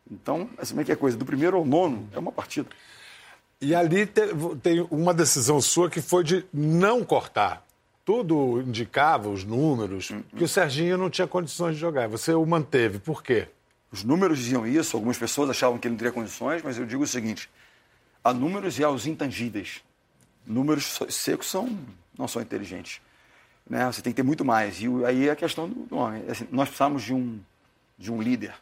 [0.10, 1.18] Então, assim, é que é coisa?
[1.18, 2.70] Do primeiro ao nono é uma partida.
[3.60, 4.22] E ali te-
[4.62, 7.66] tem uma decisão sua que foi de não cortar.
[8.06, 12.08] Tudo indicava, os números, que o Serginho não tinha condições de jogar.
[12.10, 13.00] Você o manteve.
[13.00, 13.48] Por quê?
[13.92, 17.04] Os números diziam isso, algumas pessoas achavam que ele não teria condições, mas eu digo
[17.04, 17.50] o seguinte:
[18.24, 19.84] há números e há os intangíveis.
[20.46, 21.78] Números secos são,
[22.18, 23.02] não são inteligentes.
[23.70, 23.86] Né?
[23.86, 24.82] Você tem que ter muito mais.
[24.82, 26.24] E aí é a questão do do homem.
[26.30, 27.40] Assim, nós precisamos de um,
[27.98, 28.54] de um líder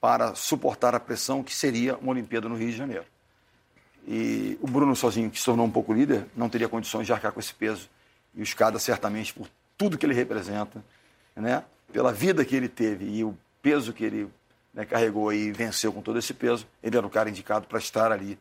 [0.00, 3.04] para suportar a pressão que seria uma Olimpíada no Rio de Janeiro.
[4.06, 7.30] E o Bruno sozinho, que se tornou um pouco líder, não teria condições de arcar
[7.30, 7.88] com esse peso.
[8.34, 10.84] E o Escada, certamente, por tudo que ele representa,
[11.36, 11.62] né?
[11.92, 14.28] pela vida que ele teve e o peso que ele
[14.72, 18.10] né, carregou e venceu com todo esse peso, ele era o cara indicado para estar
[18.10, 18.38] ali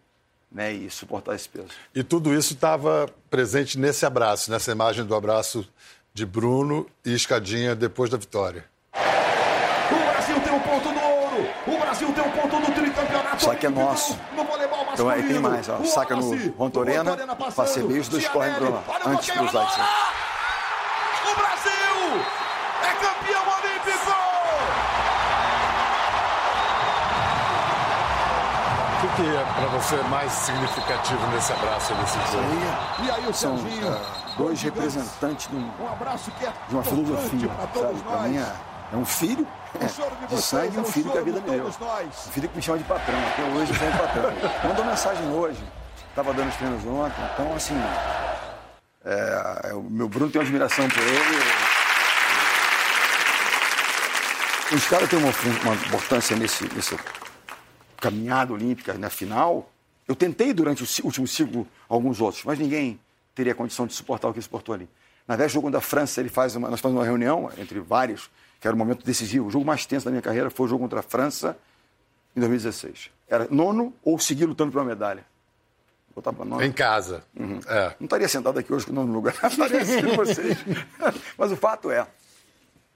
[0.52, 1.70] né, e suportar esse peso.
[1.94, 5.67] E tudo isso estava presente nesse abraço, nessa imagem do abraço
[6.13, 8.65] de Bruno e Escadinha depois da vitória.
[8.94, 11.50] O Brasil tem um ponto do ouro.
[11.67, 13.44] O Brasil tem um ponto do tricampeonato.
[13.44, 14.20] Só que é nosso.
[14.36, 14.44] No
[14.94, 15.84] Então aí tem mais, ó.
[15.86, 17.15] Saca no Rontorena,
[17.56, 19.52] passe os dois correm pra lá, Olha o antes bloqueio, do
[29.23, 32.43] que, é para você mais significativo nesse abraço nesse jogo?
[32.99, 33.88] Aí E aí o são Serginho.
[33.93, 38.53] ah, dois representantes de, um- Um abraço que é de uma filosofia, para mim é,
[38.93, 39.47] é um filho
[39.79, 39.93] de é, de
[40.29, 41.67] vocês sangue e é um filho que a vida de me deu.
[41.67, 44.34] Um filho que me chama de patrão, até hoje chama de patrão.
[44.69, 45.63] Mandou mensagem hoje,
[46.10, 47.81] estava dando os treinos ontem, então assim,
[49.05, 51.41] é, é, o meu Bruno tem uma admiração por ele.
[54.73, 55.31] Os caras têm uma,
[55.63, 56.97] uma importância nesse, nesse
[58.02, 59.72] caminhada olímpica na final.
[60.08, 63.00] Eu tentei durante o último ciclo alguns outros, mas ninguém
[63.34, 64.90] teria condição de suportar o que ele suportou ali.
[65.28, 68.30] Na verdade, o jogo da França, ele faz uma, nós fazemos uma reunião entre vários,
[68.60, 69.48] que era um momento decisivo.
[69.48, 71.58] O jogo mais tenso da minha carreira foi o jogo contra a França
[72.36, 73.10] em 2016.
[73.30, 75.24] Era nono ou seguir lutando pela medalha.
[76.14, 76.62] Botar pra nono.
[76.62, 77.24] Em casa.
[77.68, 77.96] É.
[78.00, 80.58] Não estaria sentado aqui hoje no lugar, estaria assistindo vocês.
[81.38, 82.06] Mas o fato é,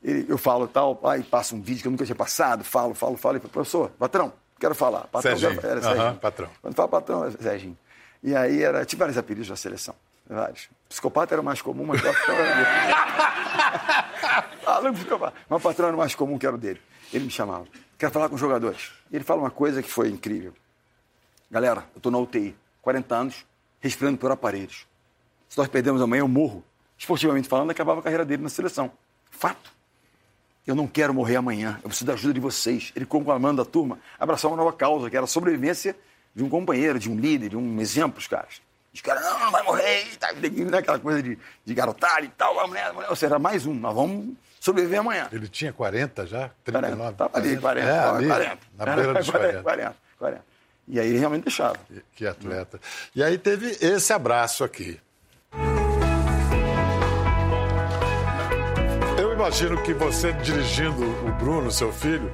[0.03, 3.15] ele- eu falo tal, aí passa um vídeo que eu nunca tinha passado, falo, falo,
[3.15, 5.01] falo, e falo, professor, patrão, quero falar.
[5.07, 5.61] Patrão, Serginho.
[5.61, 6.15] quero- era Serginho.
[6.15, 6.49] patrão.
[6.61, 7.77] Quando fala patrão, é Serginho.
[8.23, 9.93] E aí era, tinha vários apelidos da seleção,
[10.27, 10.67] vários.
[10.89, 12.95] Psicopata era o mais comum, mas patrão era dele.
[14.65, 15.35] ah, não psicopata.
[15.47, 16.81] Mas patrão era o mais comum que era o dele.
[17.13, 17.65] Ele me chamava,
[17.97, 18.91] quero falar com os jogadores.
[19.11, 20.53] E ele fala uma coisa que foi incrível.
[21.51, 23.45] Galera, eu estou na UTI, 40 anos,
[23.79, 24.87] respirando por aparelhos.
[25.47, 26.63] Se nós perdemos amanhã, eu morro.
[26.97, 28.91] Esportivamente falando, acabava a carreira dele na seleção.
[29.29, 29.71] Fato.
[30.65, 32.91] Eu não quero morrer amanhã, eu preciso da ajuda de vocês.
[32.95, 35.95] Ele conclamando a turma, abraçar uma nova causa, que era a sobrevivência
[36.33, 38.61] de um companheiro, de um líder, de um exemplo, os caras.
[38.93, 42.71] Os caras, não, não vai morrer, tal, né, aquela coisa de, de e tal, vamos
[42.71, 43.09] nessa, vamos.
[43.09, 45.27] Ou seja, era mais um, nós vamos sobreviver amanhã.
[45.31, 46.49] Ele tinha 40 já?
[46.63, 47.17] 40, 39?
[47.17, 48.57] Tava ali, 40, É, ali, 40.
[48.77, 49.63] na beira dos 40.
[49.63, 50.45] 40, 40.
[50.87, 51.77] E aí ele realmente deixava.
[52.13, 52.79] Que atleta.
[53.15, 54.99] E aí teve esse abraço aqui.
[59.45, 62.33] Imagino que você dirigindo o Bruno, seu filho,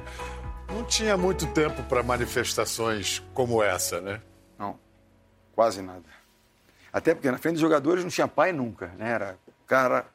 [0.72, 4.18] não tinha muito tempo para manifestações como essa, né?
[4.58, 4.78] Não,
[5.54, 6.04] quase nada.
[6.90, 9.10] Até porque na frente dos jogadores não tinha pai nunca, né?
[9.10, 10.06] Era o cara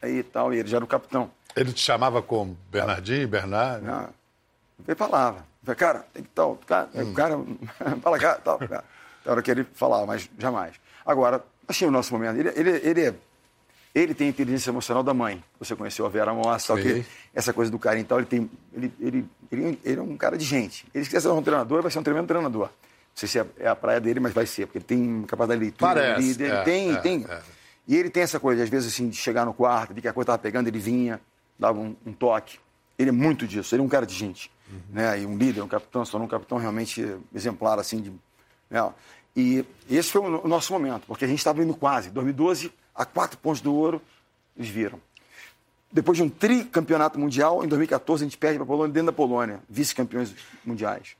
[0.00, 1.28] aí e tal, e ele já era o capitão.
[1.56, 3.84] Ele te chamava como Bernardinho, Bernard?
[3.84, 3.90] né?
[3.90, 4.08] Não,
[4.86, 5.44] ele falava.
[5.76, 7.34] Cara, tem que tal, cara, o cara,
[8.00, 8.84] fala, cara, tal, cara.
[9.24, 10.76] Na hora que ele falava, mas jamais.
[11.04, 12.38] Agora, achei o nosso momento.
[12.38, 13.14] Ele, ele, ele, é,
[14.00, 15.42] ele tem a inteligência emocional da mãe.
[15.58, 17.04] Você conheceu a Vera Mossa, tal, que
[17.34, 18.18] essa coisa do carinho e tal.
[18.18, 20.86] Ele, tem, ele, ele, ele, ele é um cara de gente.
[20.94, 22.66] Ele, se quiser ser um treinador, vai ser um tremendo treinador.
[22.66, 22.70] Não
[23.14, 25.64] sei se é, é a praia dele, mas vai ser, porque ele tem capacidade de
[25.64, 25.94] leitura.
[25.94, 27.26] Parece, Ele, ele é, tem, é, tem.
[27.26, 27.40] é.
[27.88, 30.12] E ele tem essa coisa, às vezes, assim, de chegar no quarto, de que a
[30.12, 31.18] coisa estava pegando, ele vinha,
[31.58, 32.58] dava um, um toque.
[32.98, 34.50] Ele é muito disso, ele é um cara de gente.
[34.90, 35.20] Né?
[35.20, 38.12] E um líder, um capitão, só um capitão realmente exemplar, assim, de.
[38.68, 38.92] né?
[39.34, 42.10] E esse foi o nosso momento, porque a gente estava indo quase.
[42.10, 44.00] 2012, a quatro pontos do ouro,
[44.56, 45.00] eles viram.
[45.92, 49.12] Depois de um tricampeonato mundial, em 2014 a gente perde para a Polônia, dentro da
[49.12, 51.16] Polônia, vice-campeões mundiais.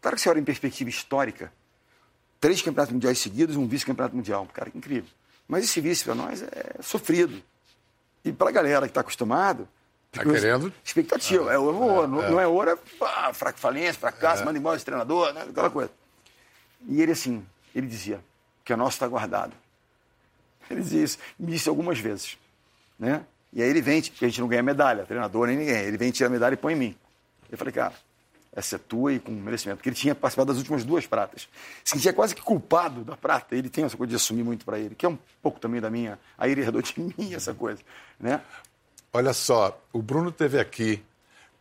[0.00, 1.52] Claro que você olha em perspectiva histórica,
[2.40, 4.48] três campeonatos mundiais seguidos, um vice-campeonato mundial.
[4.52, 5.10] Cara, que incrível.
[5.46, 7.42] Mas esse vice para nós é sofrido.
[8.24, 9.68] E para a galera que está acostumado.
[10.10, 10.72] Tá querendo?
[10.82, 11.52] Expectativa.
[11.52, 12.08] é ouro, ouro.
[12.08, 15.42] Não, não é ouro, é pá, fraco falência, fracasso, manda embora esse treinador, né?
[15.48, 15.90] aquela coisa.
[16.88, 18.20] E ele, assim, ele dizia
[18.64, 19.52] que o nosso está guardado.
[20.70, 22.36] Ele dizia isso, me disse algumas vezes.
[22.98, 23.24] Né?
[23.52, 25.76] E aí ele vem, porque a gente não ganha medalha, treinador nem ninguém.
[25.76, 26.96] Ele vem, tira a medalha e põe em mim.
[27.50, 27.94] Eu falei, cara,
[28.56, 29.76] essa é tua e com merecimento.
[29.78, 31.48] Porque ele tinha participado das últimas duas pratas.
[31.84, 33.54] Se sentia quase que culpado da prata.
[33.54, 35.90] Ele tem essa coisa de assumir muito para ele, que é um pouco também da
[35.90, 36.18] minha.
[36.38, 37.80] Aí ele herdou de mim essa coisa.
[38.18, 38.40] Né?
[39.12, 41.02] Olha só, o Bruno teve aqui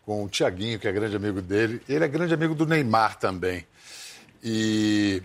[0.06, 1.82] com o Tiaguinho, que é grande amigo dele.
[1.88, 3.66] Ele é grande amigo do Neymar também.
[4.42, 5.22] E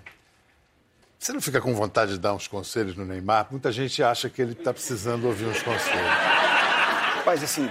[1.20, 3.48] você não fica com vontade de dar uns conselhos no Neymar?
[3.50, 6.08] Muita gente acha que ele está precisando ouvir uns conselhos.
[7.16, 7.70] Rapaz, assim,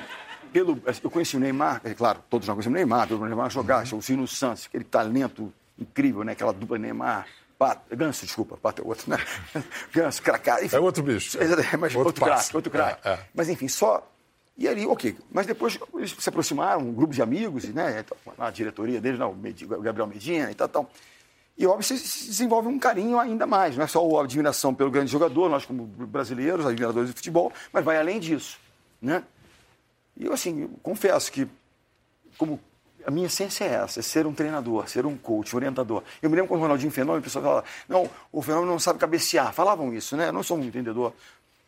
[0.53, 3.87] pelo, eu conheci o Neymar, é claro, todos nós conhecemos o Neymar, pelo Neymar jogar,
[3.87, 3.97] uhum.
[3.97, 6.33] o Silvio Santos, aquele talento incrível, né?
[6.33, 7.25] Aquela dupla Neymar.
[7.57, 9.17] Pato, Ganso, desculpa, Pato é outro, né?
[9.91, 10.59] Ganso, Cracá.
[10.71, 11.35] É outro bicho.
[11.41, 13.07] É, mas outro, outro craque, outro craque.
[13.07, 13.19] É, é.
[13.33, 14.07] Mas enfim, só.
[14.55, 15.17] E ali, ok.
[15.31, 18.05] Mas depois eles se aproximaram, um grupo de amigos, né?
[18.37, 20.91] A diretoria deles, não, o Gabriel Medina e tal, tal.
[21.59, 23.75] E, óbvio, se desenvolve um carinho ainda mais.
[23.75, 27.83] Não é só a admiração pelo grande jogador, nós como brasileiros, admiradores de futebol, mas
[27.83, 28.57] vai além disso,
[29.01, 29.21] né?
[30.15, 31.45] E eu, assim, eu confesso que,
[32.37, 32.57] como
[33.05, 36.01] a minha essência é essa, é ser um treinador, ser um coach, orientador.
[36.21, 38.97] Eu me lembro quando o Ronaldinho Fenômeno, a pessoa falava, não, o Fenômeno não sabe
[38.97, 39.51] cabecear.
[39.51, 40.29] Falavam isso, né?
[40.29, 41.13] Eu não sou um entendedor.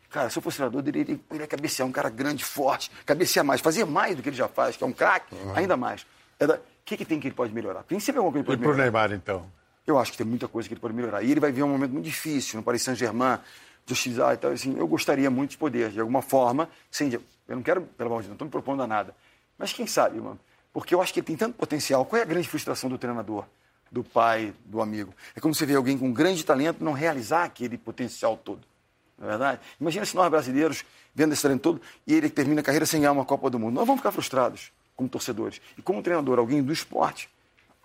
[0.08, 3.60] Cara, se eu fosse treinador, eu iria, iria cabecear, um cara grande, forte, cabecear mais,
[3.60, 5.54] fazer mais do que ele já faz, que é um craque, uhum.
[5.54, 6.06] ainda mais.
[6.40, 6.54] É da...
[6.54, 7.82] O que, que tem que ele pode melhorar?
[7.82, 8.88] Tem sempre alguma coisa que ele pode e melhorar.
[8.88, 9.61] E pro Neymar, então?
[9.86, 11.22] Eu acho que tem muita coisa que ele pode melhorar.
[11.22, 13.38] E ele vai ver um momento muito difícil no Paris Saint-Germain,
[13.84, 14.52] de hostilizar e tal.
[14.52, 17.12] Assim, eu gostaria muito de poder, de alguma forma, sem.
[17.12, 19.14] Eu não quero, pelo amor de Deus, não estou me propondo a nada.
[19.58, 20.38] Mas quem sabe, mano?
[20.72, 22.04] Porque eu acho que ele tem tanto potencial.
[22.04, 23.44] Qual é a grande frustração do treinador,
[23.90, 25.12] do pai, do amigo?
[25.36, 28.60] É quando você vê alguém com grande talento não realizar aquele potencial todo.
[29.18, 29.60] Não é verdade?
[29.80, 33.12] Imagina se nós brasileiros, vendo esse talento todo, e ele termina a carreira sem ganhar
[33.12, 33.74] uma Copa do Mundo.
[33.74, 35.60] Nós vamos ficar frustrados como torcedores.
[35.76, 37.28] E como treinador, alguém do esporte,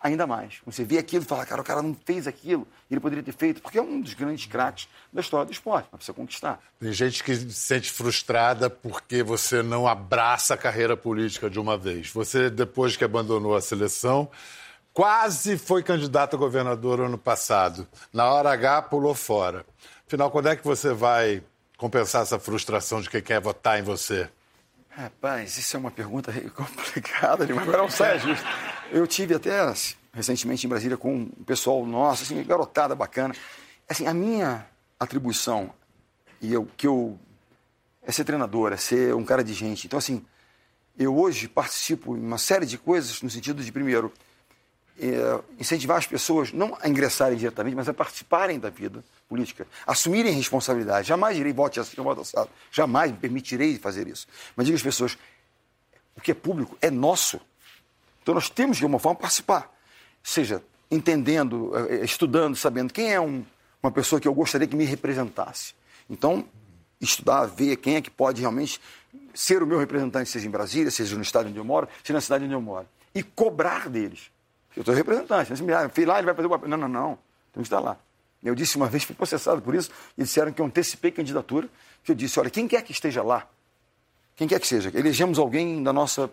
[0.01, 0.55] ainda mais.
[0.65, 3.62] Você vê aquilo e fala, cara, o cara não fez aquilo, ele poderia ter feito,
[3.62, 6.60] porque é um dos grandes craques da história do esporte, para você conquistar.
[6.79, 11.77] Tem gente que se sente frustrada porque você não abraça a carreira política de uma
[11.77, 12.12] vez.
[12.12, 14.29] Você, depois que abandonou a seleção,
[14.93, 17.88] quase foi candidato a governador ano passado.
[18.13, 19.65] Na hora H, pulou fora.
[20.05, 21.43] Afinal, quando é que você vai
[21.77, 24.29] compensar essa frustração de quem quer votar em você?
[24.89, 28.45] Rapaz, isso é uma pergunta complicada, mas agora não sai justo.
[28.91, 29.73] Eu tive até
[30.13, 33.36] recentemente em Brasília com um pessoal nosso, assim, garotada bacana.
[33.88, 34.65] Assim, a minha
[35.00, 35.73] atribuição
[36.41, 37.19] e eu que eu
[38.02, 39.86] é ser treinador, é ser um cara de gente.
[39.86, 40.26] Então assim,
[40.97, 44.12] eu hoje participo em uma série de coisas no sentido de primeiro
[45.00, 50.34] é, incentivar as pessoas não a ingressarem diretamente, mas a participarem da vida política, assumirem
[50.34, 51.08] responsabilidade.
[51.10, 52.50] Jamais irei vote assim, voto assado.
[52.71, 54.28] Jamais me permitirei fazer isso.
[54.56, 55.17] Mas diga às pessoas,
[56.15, 57.39] o que é público é nosso.
[58.27, 59.73] Então nós temos de alguma forma participar.
[60.21, 60.61] Seja
[60.91, 63.41] entendendo, eh, estudando, sabendo quem é um,
[63.81, 65.73] uma pessoa que eu gostaria que me representasse.
[66.09, 66.43] Então,
[66.99, 68.81] estudar, ver quem é que pode realmente
[69.33, 72.19] ser o meu representante, seja em Brasília, seja no estado onde eu moro, seja na
[72.19, 72.85] cidade onde eu moro.
[73.15, 74.29] E cobrar deles.
[74.75, 75.49] Eu sou representante.
[75.49, 76.67] Mas, ah, fui lá, ele vai fazer o papel.
[76.67, 77.17] Não, não, não.
[77.53, 77.95] Tem que estar lá.
[78.43, 81.69] Eu disse uma vez, fui processado por isso, e disseram que eu antecipei candidatura,
[82.03, 83.47] que eu disse, olha, quem quer que esteja lá,
[84.35, 86.29] quem quer que seja, elegemos alguém da nossa...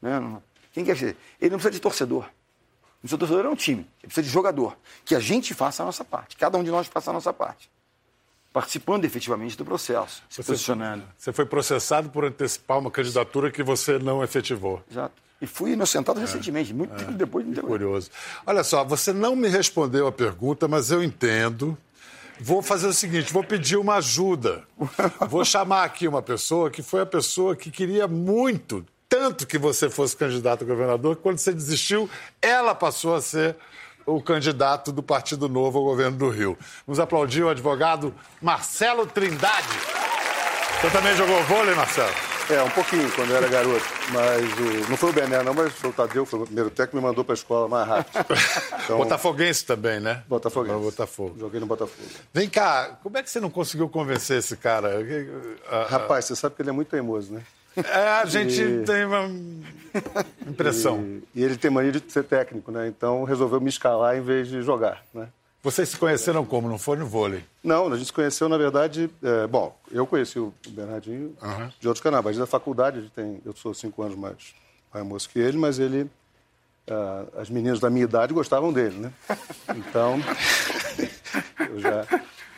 [0.00, 0.20] Né,
[0.76, 2.26] quem quer que seja, ele não precisa de torcedor.
[3.02, 4.76] O seu torcedor é um time, ele precisa de jogador.
[5.06, 7.70] Que a gente faça a nossa parte, cada um de nós faça a nossa parte.
[8.52, 11.02] Participando efetivamente do processo, se você, posicionando.
[11.16, 14.82] Você foi processado por antecipar uma candidatura que você não efetivou.
[14.90, 15.14] Exato.
[15.40, 17.46] E fui inocentado é, recentemente, muito é, tempo depois.
[17.46, 18.10] Muito curioso.
[18.44, 21.76] Olha só, você não me respondeu a pergunta, mas eu entendo.
[22.38, 24.62] Vou fazer o seguinte, vou pedir uma ajuda.
[25.26, 29.88] Vou chamar aqui uma pessoa que foi a pessoa que queria muito, tanto que você
[29.88, 32.08] fosse candidato a governador, que quando você desistiu,
[32.40, 33.56] ela passou a ser
[34.04, 36.56] o candidato do Partido Novo ao governo do Rio.
[36.86, 39.68] Vamos aplaudir o advogado Marcelo Trindade.
[40.80, 42.12] Você também jogou vôlei, Marcelo?
[42.48, 43.84] É, um pouquinho, quando eu era garoto.
[44.12, 44.90] Mas o...
[44.90, 47.24] não foi o Bené, não, mas foi o Tadeu, foi o primeiro técnico me mandou
[47.24, 48.24] para a escola mais rápido.
[48.86, 48.98] Então...
[48.98, 50.22] Botafoguense também, né?
[50.28, 50.78] Botafoguense.
[50.78, 51.36] Botafogo.
[51.40, 52.00] Joguei no Botafogo.
[52.32, 55.04] Vem cá, como é que você não conseguiu convencer esse cara?
[55.88, 57.42] Rapaz, você sabe que ele é muito teimoso, né?
[57.76, 58.84] É, a gente e...
[58.84, 59.30] tem uma
[60.46, 61.00] impressão.
[61.34, 61.40] E...
[61.40, 62.88] e, ele tem mania de ser técnico, né?
[62.88, 65.28] Então resolveu me escalar em vez de jogar, né?
[65.62, 66.68] Vocês se conheceram como?
[66.68, 67.44] Não foi no vôlei?
[67.62, 69.10] Não, a gente se conheceu, na verdade...
[69.20, 71.72] É, bom, eu conheci o Bernardinho uhum.
[71.80, 74.54] de outros canais, da faculdade, tem, eu sou cinco anos mais,
[74.94, 76.08] mais moço que ele, mas ele...
[76.88, 79.12] Uh, as meninas da minha idade gostavam dele, né?
[79.74, 80.20] Então,
[81.68, 82.06] eu já...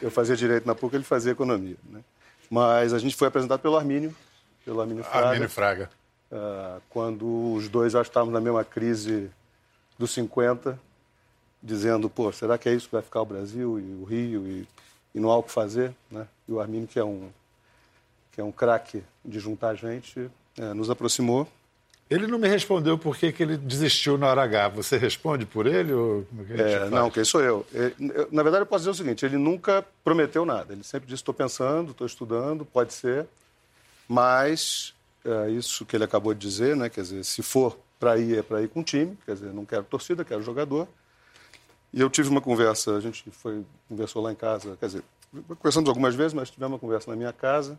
[0.03, 2.01] Eu fazia direito na PUC, ele fazia economia, né?
[2.51, 4.15] Mas a gente foi apresentado pelo Armínio,
[4.69, 5.27] pelo Armínio Fraga.
[5.29, 5.91] Armínio Fraga.
[6.31, 9.31] Uh, quando os dois já estavam na mesma crise
[9.99, 10.79] dos 50,
[11.63, 14.69] dizendo, pô, será que é isso que vai ficar o Brasil e o Rio e,
[15.15, 15.95] e não há o que fazer?
[16.11, 16.29] Né?
[16.47, 17.31] E o Armínio, que é um,
[18.31, 21.49] que é um craque de juntar gente, é, nos aproximou.
[22.11, 24.69] Ele não me respondeu por que, ele desistiu na hora H.
[24.69, 25.95] Você responde por ele?
[25.95, 26.27] Ou...
[26.51, 27.67] É, é não, quem sou eu?
[27.73, 27.95] Ele,
[28.31, 30.73] na verdade, eu posso dizer o seguinte: ele nunca prometeu nada.
[30.73, 33.27] Ele sempre disse: estou pensando, estou estudando, pode ser.
[34.09, 34.95] Mas
[35.25, 36.89] é isso que ele acabou de dizer, né?
[36.89, 39.17] Quer dizer, se for para ir, é para ir com o time.
[39.27, 40.89] Quer dizer, não quero torcida, quero jogador.
[41.93, 45.05] E eu tive uma conversa, a gente foi, conversou lá em casa, quer dizer,
[45.49, 47.79] conversamos algumas vezes, mas tivemos uma conversa na minha casa,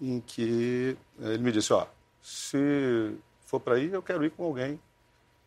[0.00, 1.86] em que eh, ele me disse, ó,
[2.22, 4.78] se for para ir, eu quero ir com alguém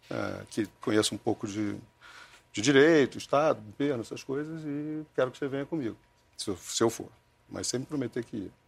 [0.09, 1.75] é, que conheça um pouco de,
[2.51, 5.95] de direito, Estado, governo, essas coisas, e quero que você venha comigo,
[6.37, 7.07] se eu, se eu for.
[7.49, 8.60] Mas sem me prometer que ia.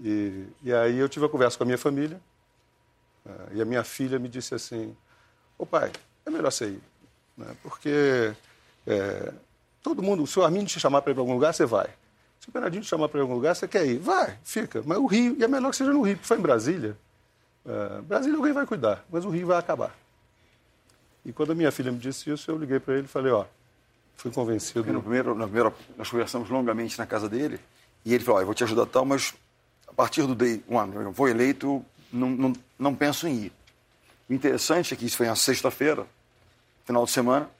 [0.00, 2.20] E, e aí eu tive a conversa com a minha família,
[3.26, 4.96] é, e a minha filha me disse assim,
[5.56, 5.92] ô pai,
[6.24, 6.82] é melhor você ir
[7.38, 7.56] né?
[7.62, 8.34] Porque
[8.86, 9.32] é,
[9.82, 11.88] todo mundo, se o Arminio te chamar para ir para algum lugar, você vai.
[12.40, 13.98] Se o Bernardinho te chamar para ir algum lugar, você quer ir.
[13.98, 14.82] Vai, fica.
[14.84, 16.96] Mas o Rio, e é melhor que seja no Rio, porque foi em Brasília.
[17.64, 19.96] É, Brasília alguém vai cuidar, mas o Rio vai acabar.
[21.24, 23.44] E quando a minha filha me disse isso, eu liguei para ele e falei, ó,
[24.16, 24.92] fui convencido.
[24.92, 27.60] No primeiro, no primeiro, nós conversamos longamente na casa dele,
[28.04, 29.34] e ele falou, ó, eu vou te ajudar tal, mas
[29.98, 33.52] partir do day one, eu vou eleito, não, não, não penso em ir.
[34.30, 36.06] O interessante é que isso foi na sexta-feira,
[36.84, 37.50] final de semana.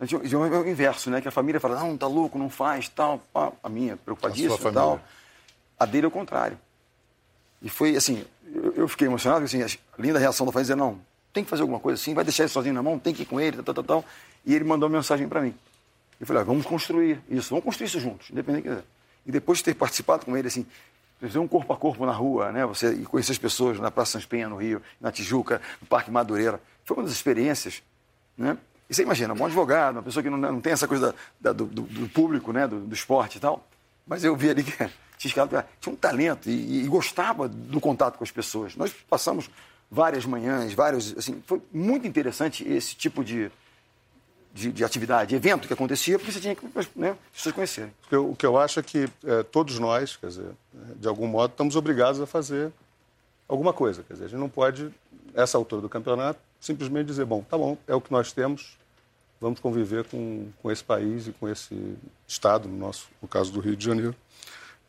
[0.00, 1.20] A gente, é o inverso, né?
[1.20, 3.20] Que a família fala, não, tá louco, não faz, tal.
[3.62, 4.98] A minha, preocupadíssima e tal.
[5.78, 6.58] A dele é o contrário.
[7.60, 8.24] E foi assim,
[8.74, 9.68] eu, fiquei emocionado, assim, a
[9.98, 10.98] linda reação da família dizer, não,
[11.34, 13.26] tem que fazer alguma coisa assim, vai deixar ele sozinho na mão, tem que ir
[13.26, 14.04] com ele, tal, tal, tal.
[14.46, 15.54] E ele mandou uma mensagem para mim.
[16.18, 18.70] Eu falei, ah, vamos construir isso, vamos construir isso juntos, independente.
[19.26, 20.64] E depois de ter participado com ele, assim,
[21.20, 22.66] fazer um corpo a corpo na rua, né?
[22.66, 26.60] Você conhecer as pessoas na Praça Sans Penha, no Rio, na Tijuca, no Parque Madureira.
[26.84, 27.82] Foi uma das experiências
[28.36, 28.58] né?
[28.88, 31.52] E você imagina, um bom advogado, uma pessoa que não, não tem essa coisa da,
[31.52, 32.66] da, do, do, público, né?
[32.66, 33.66] Do, do, esporte e tal.
[34.06, 34.72] Mas eu vi ali que
[35.16, 35.46] tinha,
[35.80, 38.76] tinha um talento e, e, gostava do contato com as pessoas.
[38.76, 39.48] Nós passamos
[39.90, 41.16] várias manhãs, vários.
[41.16, 43.50] Assim, foi muito interessante esse tipo de,
[44.54, 46.64] de, de, atividade, evento que acontecia, porque você tinha que
[46.94, 47.92] né, as pessoas conhecerem.
[48.12, 50.50] O que eu acho é que é, todos nós, quer dizer,
[50.94, 52.72] de algum modo, estamos obrigados a fazer
[53.48, 54.04] alguma coisa.
[54.04, 54.94] Quer dizer, a gente não pode,
[55.34, 58.78] essa altura do campeonato, simplesmente dizer, bom, tá bom, é o que nós temos,
[59.40, 63.58] vamos conviver com, com esse país e com esse Estado, no, nosso, no caso do
[63.58, 64.14] Rio de Janeiro,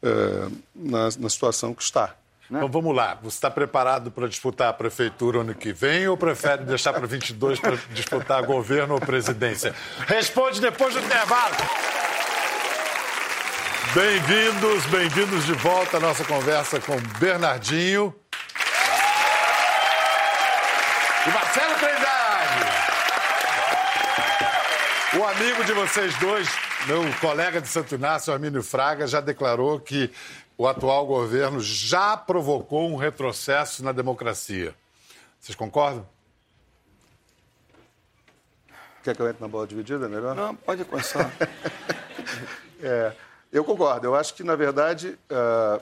[0.04, 2.16] é, na, na situação que está.
[2.50, 2.60] Né?
[2.60, 3.18] Então vamos lá.
[3.24, 7.60] Você está preparado para disputar a prefeitura ano que vem ou prefere deixar para 22
[7.60, 9.74] para disputar governo ou presidência?
[10.08, 11.56] Responde depois do intervalo.
[13.94, 18.14] Bem-vindos, bem-vindos de volta à nossa conversa com Bernardinho.
[21.26, 22.06] E Marcelo Trindade.
[25.18, 26.50] O amigo de vocês dois,
[26.88, 30.12] meu colega de Santo Inácio, Armínio Fraga, já declarou que
[30.58, 34.74] o atual governo já provocou um retrocesso na democracia.
[35.40, 36.08] Vocês concordam?
[39.04, 40.36] Quer que eu entre na bola dividida, melhor?
[40.36, 41.32] Não, pode começar.
[42.82, 43.14] é,
[43.52, 44.08] eu concordo.
[44.08, 45.82] Eu acho que, na verdade, uh,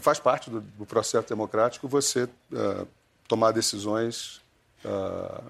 [0.00, 2.86] faz parte do, do, processo democrático você uh,
[3.28, 4.40] tomar decisões
[4.84, 5.42] uh,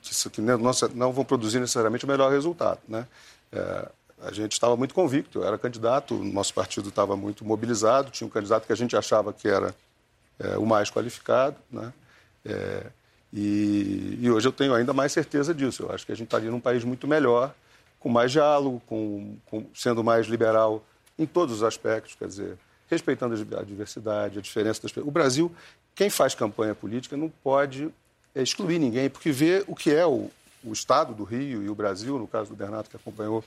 [0.00, 0.58] que, que não,
[0.94, 2.80] não, vão produzir necessariamente o melhor resultado.
[2.88, 3.06] Né?
[3.54, 3.88] É,
[4.22, 8.26] a gente estava muito convicto, eu era candidato, o nosso partido estava muito mobilizado, tinha
[8.26, 9.74] um candidato que a gente achava que era
[10.38, 11.56] é, o mais qualificado.
[11.70, 11.92] Né?
[12.44, 12.86] É,
[13.32, 15.84] e, e, hoje eu tenho ainda mais certeza disso.
[15.84, 17.54] Eu acho que a gente estaria num país muito melhor,
[18.00, 20.84] com mais diálogo, com, com, sendo mais liberal
[21.18, 22.58] em todos os aspectos, quer dizer,
[22.90, 25.06] respeitando a diversidade, a diferença das pessoas.
[25.06, 25.54] O Brasil
[25.94, 27.88] quem faz campanha política não pode
[28.34, 30.28] excluir ninguém, porque vê o que é o,
[30.64, 33.44] o Estado do Rio e o Brasil, no caso do Bernardo, que acompanhou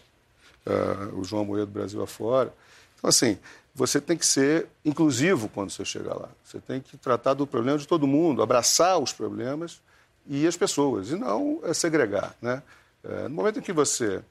[0.65, 2.53] uh, o João Moedo Brasil afora.
[2.97, 3.37] Então, assim,
[3.73, 6.29] você tem que ser inclusivo quando você chegar lá.
[6.43, 9.81] Você tem que tratar do problema de todo mundo, abraçar os problemas
[10.25, 12.35] e as pessoas, e não é, segregar.
[12.41, 12.61] Né?
[13.03, 14.21] É, no momento em que você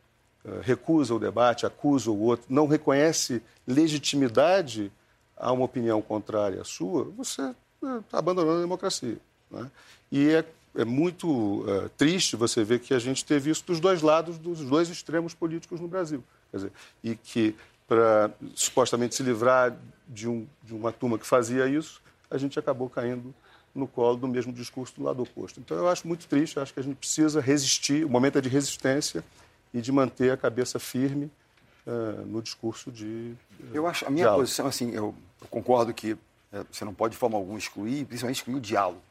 [0.63, 4.93] recusa o debate, acusa o outro, não reconhece legitimidade
[5.37, 9.19] a uma opinião contrária à sua, você está abandonando a democracia.
[9.51, 9.71] Né?
[10.11, 10.45] E é,
[10.77, 14.61] é muito é, triste você ver que a gente teve isso dos dois lados, dos
[14.61, 16.23] dois extremos políticos no Brasil.
[16.53, 16.73] Dizer,
[17.03, 17.55] e que
[17.89, 19.77] para supostamente se livrar
[20.09, 23.35] de, um, de uma turma que fazia isso, a gente acabou caindo
[23.75, 25.61] no colo do mesmo discurso do lado oposto.
[25.61, 28.49] Então, eu acho muito triste, acho que a gente precisa resistir, o momento é de
[28.49, 29.23] resistência
[29.73, 31.31] e de manter a cabeça firme
[31.87, 33.35] uh, no discurso de.
[33.61, 36.17] Uh, eu acho, a minha posição, assim, eu, eu concordo que
[36.71, 39.03] você não pode de forma alguma excluir, principalmente excluir o diálogo.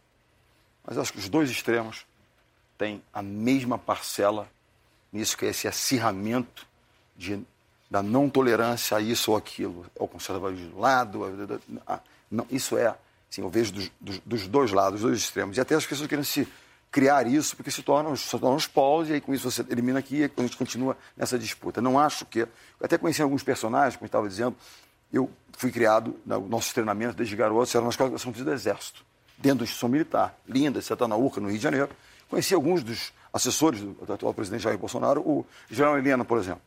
[0.85, 2.05] Mas acho que os dois extremos
[2.77, 4.47] têm a mesma parcela
[5.11, 6.67] nisso, que é esse acirramento
[7.15, 7.43] de
[7.89, 11.21] da não tolerância a isso ou aquilo, ao conservadorismo de um lado,
[11.87, 12.87] a, não, isso é,
[13.29, 16.07] assim, eu vejo dos, dos, dos, dois lados, dos dois extremos, e até as pessoas
[16.07, 16.47] querem se
[16.91, 19.99] criar isso porque se tornam, se tornam os polos, e aí com isso você elimina
[19.99, 21.81] aqui e a gente continua nessa disputa.
[21.81, 22.47] Não acho que,
[22.81, 24.55] até conheci alguns personagens, como estava dizendo,
[25.13, 29.05] eu fui criado, no nosso treinamento desde garoto, era na escola do Exército,
[29.37, 31.89] dentro da instituição militar, linda, na URCA, no Rio de Janeiro,
[32.29, 36.61] conheci alguns dos assessores do, do atual presidente Jair Bolsonaro, o general Helena, por exemplo,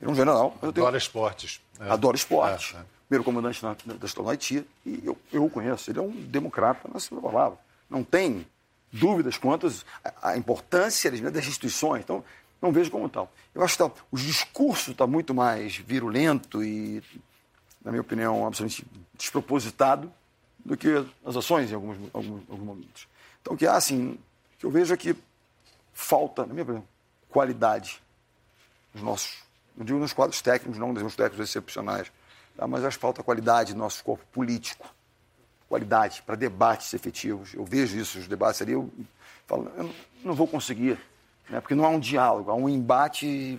[0.00, 0.56] ele é um general.
[0.60, 0.86] Eu tenho...
[0.86, 1.60] Adora esportes.
[1.80, 1.90] É.
[1.90, 2.74] Adora esportes.
[2.74, 2.84] É, é.
[3.08, 4.66] Primeiro comandante da, da história do Haiti.
[4.84, 5.90] E eu, eu o conheço.
[5.90, 7.58] Ele é um democrata na sua palavra.
[7.88, 8.46] Não tem
[8.92, 9.72] dúvidas quanto
[10.22, 12.02] à importância das instituições.
[12.02, 12.22] Então,
[12.60, 13.32] não vejo como tal.
[13.54, 17.02] Eu acho que tá, o discurso está muito mais virulento e,
[17.84, 18.86] na minha opinião, absolutamente
[19.16, 20.12] despropositado
[20.66, 20.88] do que
[21.24, 23.08] as ações em alguns, alguns, alguns momentos.
[23.40, 24.18] Então, o que há, assim,
[24.58, 25.16] que eu vejo é que
[25.92, 26.84] falta, na minha opinião,
[27.30, 28.02] qualidade
[28.92, 29.46] nos nossos
[29.76, 32.10] não digo nos quadros técnicos, não, nos técnicos excepcionais,
[32.56, 32.66] tá?
[32.66, 34.88] mas acho que falta qualidade no nosso corpo político.
[35.68, 37.52] Qualidade para debates efetivos.
[37.52, 38.90] Eu vejo isso, os debates ali, eu
[39.46, 39.92] falo, eu
[40.24, 40.98] não vou conseguir,
[41.50, 41.60] né?
[41.60, 43.58] porque não há um diálogo, há um embate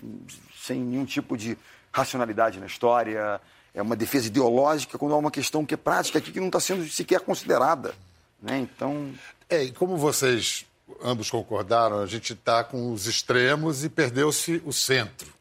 [0.55, 1.57] sem nenhum tipo de
[1.91, 3.39] racionalidade na história,
[3.77, 6.59] é uma defesa ideológica quando há uma questão que é prática aqui que não está
[6.59, 7.93] sendo sequer considerada.
[8.41, 8.57] Né?
[8.57, 9.13] Então.
[9.47, 10.65] É, e como vocês
[11.03, 15.31] ambos concordaram, a gente está com os extremos e perdeu-se o centro.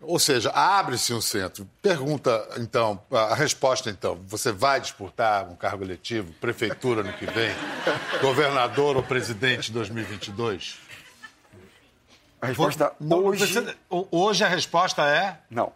[0.00, 1.68] Ou seja, abre-se um centro.
[1.82, 4.18] Pergunta, então, a resposta, então.
[4.28, 7.54] Você vai disputar um cargo eletivo, prefeitura no que vem,
[8.22, 10.78] governador ou presidente em 2022?
[12.40, 13.76] A resposta hoje...
[14.10, 15.38] Hoje a resposta é?
[15.50, 15.72] Não.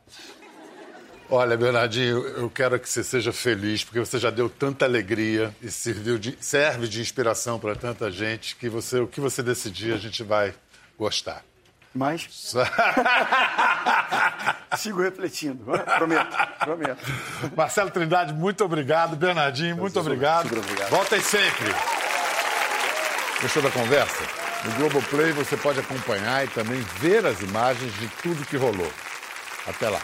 [1.30, 5.70] Olha, Bernardinho, eu quero que você seja feliz, porque você já deu tanta alegria e
[5.70, 9.98] serviu de, serve de inspiração para tanta gente que você, o que você decidir, a
[9.98, 10.54] gente vai
[10.98, 11.44] gostar.
[11.94, 12.54] Mas.
[14.78, 15.64] Sigo refletindo.
[15.98, 17.04] Prometo, prometo.
[17.54, 19.14] Marcelo Trindade, muito obrigado.
[19.14, 20.46] Bernardinho, muito obrigado.
[20.46, 20.88] obrigado.
[20.88, 21.74] Voltem sempre.
[23.42, 24.22] Gostou da conversa?
[24.64, 28.90] No Globoplay você pode acompanhar e também ver as imagens de tudo que rolou.
[29.66, 30.00] Até lá.